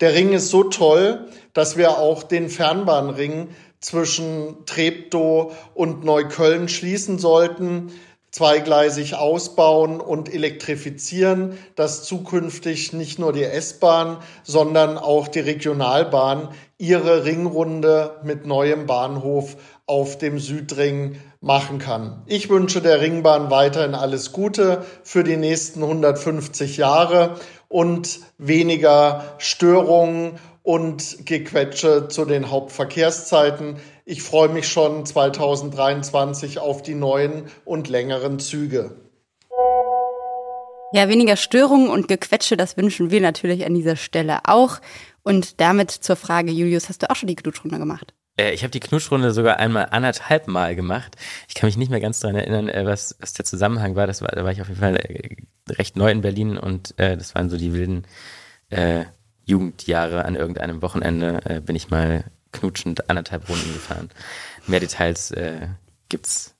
Der 0.00 0.14
Ring 0.14 0.32
ist 0.32 0.48
so 0.48 0.64
toll, 0.64 1.26
dass 1.52 1.76
wir 1.76 1.98
auch 1.98 2.22
den 2.22 2.48
Fernbahnring 2.48 3.48
zwischen 3.80 4.64
Treptow 4.66 5.54
und 5.74 6.04
Neukölln 6.04 6.68
schließen 6.68 7.18
sollten, 7.18 7.92
zweigleisig 8.30 9.16
ausbauen 9.16 10.00
und 10.00 10.32
elektrifizieren, 10.32 11.58
dass 11.74 12.04
zukünftig 12.04 12.92
nicht 12.92 13.18
nur 13.18 13.32
die 13.32 13.42
S-Bahn, 13.42 14.18
sondern 14.44 14.98
auch 14.98 15.28
die 15.28 15.40
Regionalbahn 15.40 16.48
ihre 16.78 17.24
Ringrunde 17.24 18.20
mit 18.22 18.46
neuem 18.46 18.86
Bahnhof 18.86 19.56
auf 19.86 20.16
dem 20.16 20.38
Südring 20.38 21.16
machen 21.40 21.78
kann. 21.78 22.22
Ich 22.26 22.48
wünsche 22.48 22.80
der 22.80 23.00
Ringbahn 23.00 23.50
weiterhin 23.50 23.94
alles 23.94 24.30
Gute 24.30 24.84
für 25.02 25.24
die 25.24 25.36
nächsten 25.36 25.82
150 25.82 26.76
Jahre 26.76 27.36
und 27.70 28.18
weniger 28.36 29.36
Störungen 29.38 30.38
und 30.62 31.24
Gequetsche 31.24 32.08
zu 32.08 32.24
den 32.24 32.50
Hauptverkehrszeiten. 32.50 33.76
Ich 34.04 34.22
freue 34.22 34.48
mich 34.48 34.68
schon 34.68 35.06
2023 35.06 36.58
auf 36.58 36.82
die 36.82 36.96
neuen 36.96 37.44
und 37.64 37.88
längeren 37.88 38.40
Züge. 38.40 38.96
Ja, 40.92 41.08
weniger 41.08 41.36
Störungen 41.36 41.88
und 41.88 42.08
Gequetsche, 42.08 42.56
das 42.56 42.76
wünschen 42.76 43.12
wir 43.12 43.20
natürlich 43.20 43.64
an 43.64 43.74
dieser 43.74 43.94
Stelle 43.94 44.40
auch. 44.44 44.80
Und 45.22 45.60
damit 45.60 45.92
zur 45.92 46.16
Frage, 46.16 46.50
Julius, 46.50 46.88
hast 46.88 47.02
du 47.02 47.10
auch 47.10 47.14
schon 47.14 47.28
die 47.28 47.36
Knutschrunde 47.36 47.78
gemacht? 47.78 48.14
Äh, 48.40 48.52
ich 48.52 48.62
habe 48.62 48.70
die 48.70 48.80
Knutschrunde 48.80 49.32
sogar 49.32 49.58
einmal 49.58 49.88
anderthalb 49.90 50.48
Mal 50.48 50.74
gemacht. 50.74 51.16
Ich 51.48 51.54
kann 51.54 51.68
mich 51.68 51.76
nicht 51.76 51.90
mehr 51.90 52.00
ganz 52.00 52.20
daran 52.20 52.36
erinnern, 52.36 52.68
äh, 52.68 52.86
was, 52.86 53.16
was 53.20 53.32
der 53.32 53.44
Zusammenhang 53.44 53.96
war. 53.96 54.06
Das 54.06 54.22
war. 54.22 54.28
Da 54.28 54.44
war 54.44 54.52
ich 54.52 54.60
auf 54.60 54.68
jeden 54.68 54.80
Fall 54.80 54.96
äh, 54.96 55.36
recht 55.68 55.96
neu 55.96 56.10
in 56.10 56.22
Berlin 56.22 56.56
und 56.58 56.94
das 56.96 57.34
waren 57.34 57.48
so 57.48 57.56
die 57.56 57.72
wilden 57.72 58.04
Jugendjahre. 59.44 60.24
An 60.24 60.34
irgendeinem 60.34 60.82
Wochenende 60.82 61.62
bin 61.64 61.76
ich 61.76 61.90
mal 61.90 62.24
knutschend 62.52 63.08
anderthalb 63.08 63.48
Runden 63.48 63.72
gefahren. 63.72 64.10
Mehr 64.66 64.80
Details 64.80 65.30
äh, 65.30 65.68
gibt's 66.08 66.56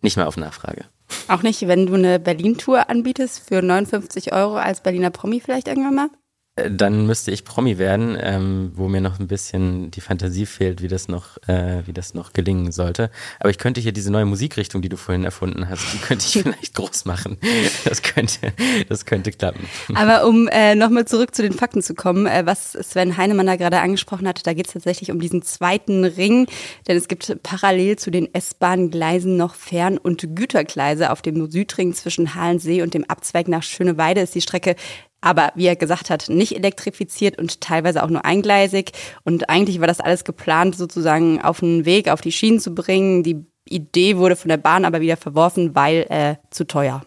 nicht 0.00 0.16
mehr 0.16 0.28
auf 0.28 0.36
Nachfrage. 0.36 0.86
Auch 1.28 1.42
nicht, 1.42 1.66
wenn 1.68 1.86
du 1.86 1.94
eine 1.94 2.18
Berlin-Tour 2.18 2.88
anbietest 2.88 3.46
für 3.46 3.60
59 3.60 4.32
Euro 4.32 4.56
als 4.56 4.82
Berliner 4.82 5.10
Promi 5.10 5.40
vielleicht 5.40 5.68
irgendwann 5.68 5.94
mal? 5.94 6.08
Äh, 6.56 6.70
dann 6.70 7.06
müsste 7.06 7.30
ich 7.30 7.44
Promi 7.44 7.78
werden, 7.78 8.16
ähm, 8.20 8.72
wo 8.74 8.88
mir 8.88 9.00
noch 9.00 9.18
ein 9.18 9.26
bisschen 9.26 9.90
die 9.90 10.00
Fantasie 10.00 10.46
fehlt, 10.46 10.82
wie 10.82 10.88
das 10.88 11.08
noch, 11.08 11.38
äh, 11.48 11.82
wie 11.86 11.92
das 11.92 12.14
noch 12.14 12.32
gelingen 12.32 12.72
sollte. 12.72 13.10
Aber 13.40 13.50
ich 13.50 13.58
könnte 13.58 13.80
hier 13.80 13.92
diese 13.92 14.12
neue 14.12 14.26
Musikrichtung, 14.26 14.82
die 14.82 14.88
du 14.88 14.96
vorhin 14.96 15.24
erfunden 15.24 15.68
hast, 15.68 15.92
die 15.92 15.98
könnte 15.98 16.26
ich 16.26 16.32
vielleicht 16.42 16.74
groß 16.74 17.06
machen. 17.06 17.38
Das 17.84 18.02
könnte, 18.02 18.52
das 18.88 19.06
könnte 19.06 19.32
klappen. 19.32 19.66
Aber 19.94 20.26
um 20.26 20.48
äh, 20.48 20.74
nochmal 20.74 21.06
zurück 21.06 21.34
zu 21.34 21.42
den 21.42 21.52
Fakten 21.52 21.82
zu 21.82 21.94
kommen, 21.94 22.26
äh, 22.26 22.44
was 22.44 22.72
Sven 22.72 23.16
Heinemann 23.16 23.46
da 23.46 23.56
gerade 23.56 23.80
angesprochen 23.80 24.28
hatte, 24.28 24.42
da 24.42 24.52
geht 24.52 24.66
es 24.66 24.74
tatsächlich 24.74 25.10
um 25.10 25.20
diesen 25.20 25.42
zweiten 25.42 26.04
Ring, 26.04 26.46
denn 26.86 26.96
es 26.96 27.08
gibt 27.08 27.42
parallel 27.42 27.96
zu 27.96 28.10
den 28.10 28.32
S-Bahn-Gleisen 28.32 29.36
noch 29.36 29.54
Fern- 29.54 29.98
und 29.98 30.36
Gütergleise 30.36 31.10
auf 31.10 31.22
dem 31.22 31.50
Südring 31.50 31.94
zwischen 31.94 32.34
Halensee 32.34 32.82
und 32.82 32.94
dem 32.94 33.08
Abzweig 33.08 33.48
nach 33.48 33.62
Schöneweide 33.62 34.20
ist 34.20 34.34
die 34.34 34.40
Strecke 34.40 34.76
aber 35.22 35.52
wie 35.54 35.66
er 35.66 35.76
gesagt 35.76 36.10
hat, 36.10 36.28
nicht 36.28 36.54
elektrifiziert 36.54 37.38
und 37.38 37.62
teilweise 37.62 38.02
auch 38.02 38.10
nur 38.10 38.24
eingleisig. 38.26 38.92
Und 39.24 39.48
eigentlich 39.48 39.80
war 39.80 39.86
das 39.86 40.00
alles 40.00 40.24
geplant, 40.24 40.76
sozusagen 40.76 41.40
auf 41.40 41.60
den 41.60 41.86
Weg, 41.86 42.08
auf 42.08 42.20
die 42.20 42.32
Schienen 42.32 42.60
zu 42.60 42.74
bringen. 42.74 43.22
Die 43.22 43.46
Idee 43.66 44.18
wurde 44.18 44.36
von 44.36 44.50
der 44.50 44.56
Bahn 44.58 44.84
aber 44.84 45.00
wieder 45.00 45.16
verworfen, 45.16 45.74
weil 45.74 46.06
äh, 46.10 46.36
zu 46.50 46.66
teuer. 46.66 47.02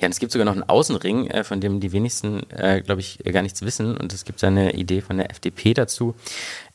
Ja, 0.00 0.06
und 0.06 0.12
es 0.12 0.18
gibt 0.18 0.32
sogar 0.32 0.44
noch 0.44 0.52
einen 0.52 0.68
Außenring, 0.68 1.28
äh, 1.28 1.44
von 1.44 1.60
dem 1.60 1.80
die 1.80 1.92
wenigsten, 1.92 2.48
äh, 2.50 2.82
glaube 2.82 3.00
ich, 3.00 3.18
gar 3.32 3.42
nichts 3.42 3.62
wissen. 3.62 3.96
Und 3.96 4.12
es 4.12 4.24
gibt 4.24 4.42
eine 4.44 4.74
Idee 4.74 5.00
von 5.00 5.16
der 5.16 5.30
FDP 5.30 5.74
dazu, 5.74 6.14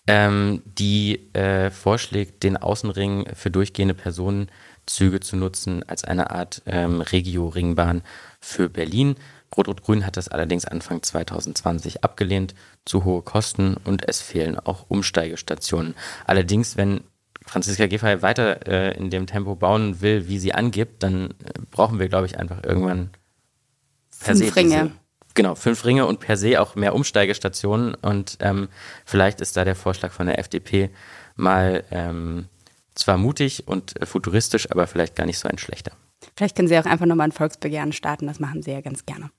ähm, 0.07 0.61
die 0.65 1.33
äh, 1.33 1.69
vorschlägt, 1.69 2.43
den 2.43 2.57
Außenring 2.57 3.27
für 3.35 3.51
durchgehende 3.51 3.93
Personenzüge 3.93 5.19
zu 5.19 5.35
nutzen 5.35 5.83
als 5.87 6.03
eine 6.03 6.31
Art 6.31 6.61
ähm, 6.65 7.01
Regio-Ringbahn 7.01 8.01
für 8.39 8.69
Berlin. 8.69 9.15
Rot-Rot-Grün 9.55 10.05
hat 10.05 10.17
das 10.17 10.27
allerdings 10.27 10.65
Anfang 10.65 11.01
2020 11.01 12.03
abgelehnt, 12.03 12.55
zu 12.85 13.03
hohe 13.03 13.21
Kosten 13.21 13.77
und 13.83 14.07
es 14.07 14.21
fehlen 14.21 14.59
auch 14.59 14.85
Umsteigestationen. 14.89 15.95
Allerdings, 16.25 16.77
wenn 16.77 17.01
Franziska 17.45 17.87
Giffey 17.87 18.21
weiter 18.21 18.67
äh, 18.67 18.97
in 18.97 19.09
dem 19.09 19.27
Tempo 19.27 19.55
bauen 19.55 20.01
will, 20.01 20.27
wie 20.27 20.39
sie 20.39 20.53
angibt, 20.53 21.03
dann 21.03 21.31
äh, 21.31 21.53
brauchen 21.71 21.99
wir, 21.99 22.07
glaube 22.07 22.25
ich, 22.25 22.39
einfach 22.39 22.63
irgendwann 22.63 23.09
per 24.19 24.35
fünf 24.35 24.49
se 24.49 24.55
Ringe. 24.55 24.91
Genau, 25.35 25.55
fünf 25.55 25.83
Ringe 25.83 26.05
und 26.05 26.19
per 26.19 26.37
se 26.37 26.61
auch 26.61 26.75
mehr 26.75 26.93
Umsteigestationen. 26.93 27.95
Und 27.95 28.37
ähm, 28.39 28.69
vielleicht 29.05 29.41
ist 29.41 29.57
da 29.57 29.65
der 29.65 29.75
Vorschlag 29.75 30.11
von 30.11 30.27
der 30.27 30.39
FDP 30.39 30.89
mal 31.35 31.83
ähm, 31.91 32.47
zwar 32.95 33.17
mutig 33.17 33.67
und 33.67 33.99
äh, 33.99 34.05
futuristisch, 34.05 34.69
aber 34.71 34.87
vielleicht 34.87 35.15
gar 35.15 35.25
nicht 35.25 35.39
so 35.39 35.47
ein 35.47 35.57
schlechter. 35.57 35.91
Vielleicht 36.35 36.55
können 36.55 36.67
Sie 36.67 36.77
auch 36.77 36.85
einfach 36.85 37.05
nochmal 37.05 37.27
ein 37.27 37.31
Volksbegehren 37.31 37.93
starten, 37.93 38.27
das 38.27 38.39
machen 38.39 38.63
Sie 38.63 38.71
ja 38.71 38.81
ganz 38.81 39.05
gerne. 39.05 39.29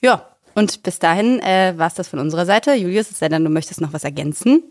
Ja, 0.00 0.28
und 0.54 0.82
bis 0.82 0.98
dahin 0.98 1.40
äh, 1.40 1.74
war 1.76 1.86
es 1.86 1.94
das 1.94 2.08
von 2.08 2.18
unserer 2.18 2.46
Seite. 2.46 2.74
Julius, 2.74 3.10
es 3.10 3.18
sei 3.18 3.28
denn, 3.28 3.44
du 3.44 3.50
möchtest 3.50 3.80
noch 3.80 3.92
was 3.92 4.04
ergänzen. 4.04 4.62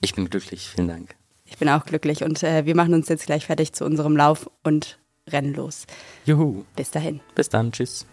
Ich 0.00 0.14
bin 0.14 0.28
glücklich, 0.28 0.68
vielen 0.68 0.88
Dank. 0.88 1.14
Ich 1.44 1.58
bin 1.58 1.68
auch 1.68 1.84
glücklich 1.84 2.22
und 2.24 2.42
äh, 2.42 2.66
wir 2.66 2.74
machen 2.74 2.92
uns 2.92 3.08
jetzt 3.08 3.26
gleich 3.26 3.46
fertig 3.46 3.72
zu 3.72 3.84
unserem 3.84 4.16
Lauf 4.16 4.50
und 4.62 4.98
rennen 5.28 5.54
los. 5.54 5.86
Juhu. 6.24 6.64
Bis 6.74 6.90
dahin. 6.90 7.20
Bis 7.34 7.48
dann, 7.48 7.72
tschüss. 7.72 8.06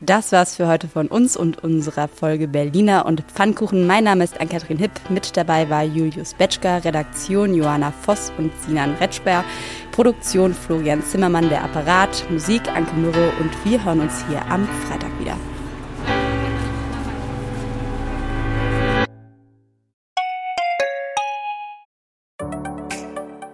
Das 0.00 0.30
war's 0.30 0.54
für 0.54 0.68
heute 0.68 0.86
von 0.86 1.08
uns 1.08 1.36
und 1.36 1.64
unserer 1.64 2.06
Folge 2.06 2.46
Berliner 2.46 3.04
und 3.04 3.22
Pfannkuchen. 3.22 3.84
Mein 3.84 4.04
Name 4.04 4.22
ist 4.22 4.40
Ann-Kathrin 4.40 4.78
Hipp. 4.78 4.92
Mit 5.08 5.36
dabei 5.36 5.68
war 5.70 5.82
Julius 5.82 6.34
Betschka, 6.34 6.78
Redaktion 6.78 7.52
Johanna 7.52 7.90
Voss 7.90 8.32
und 8.38 8.52
Sinan 8.64 8.94
Retschber, 8.94 9.44
Produktion 9.98 10.54
Florian 10.54 11.02
Zimmermann, 11.02 11.48
der 11.48 11.64
Apparat, 11.64 12.24
Musik 12.30 12.68
Anke 12.68 12.94
Mürre 12.94 13.32
und 13.40 13.50
wir 13.64 13.84
hören 13.84 13.98
uns 13.98 14.24
hier 14.28 14.46
am 14.48 14.64
Freitag 14.86 15.10
wieder. 15.18 15.36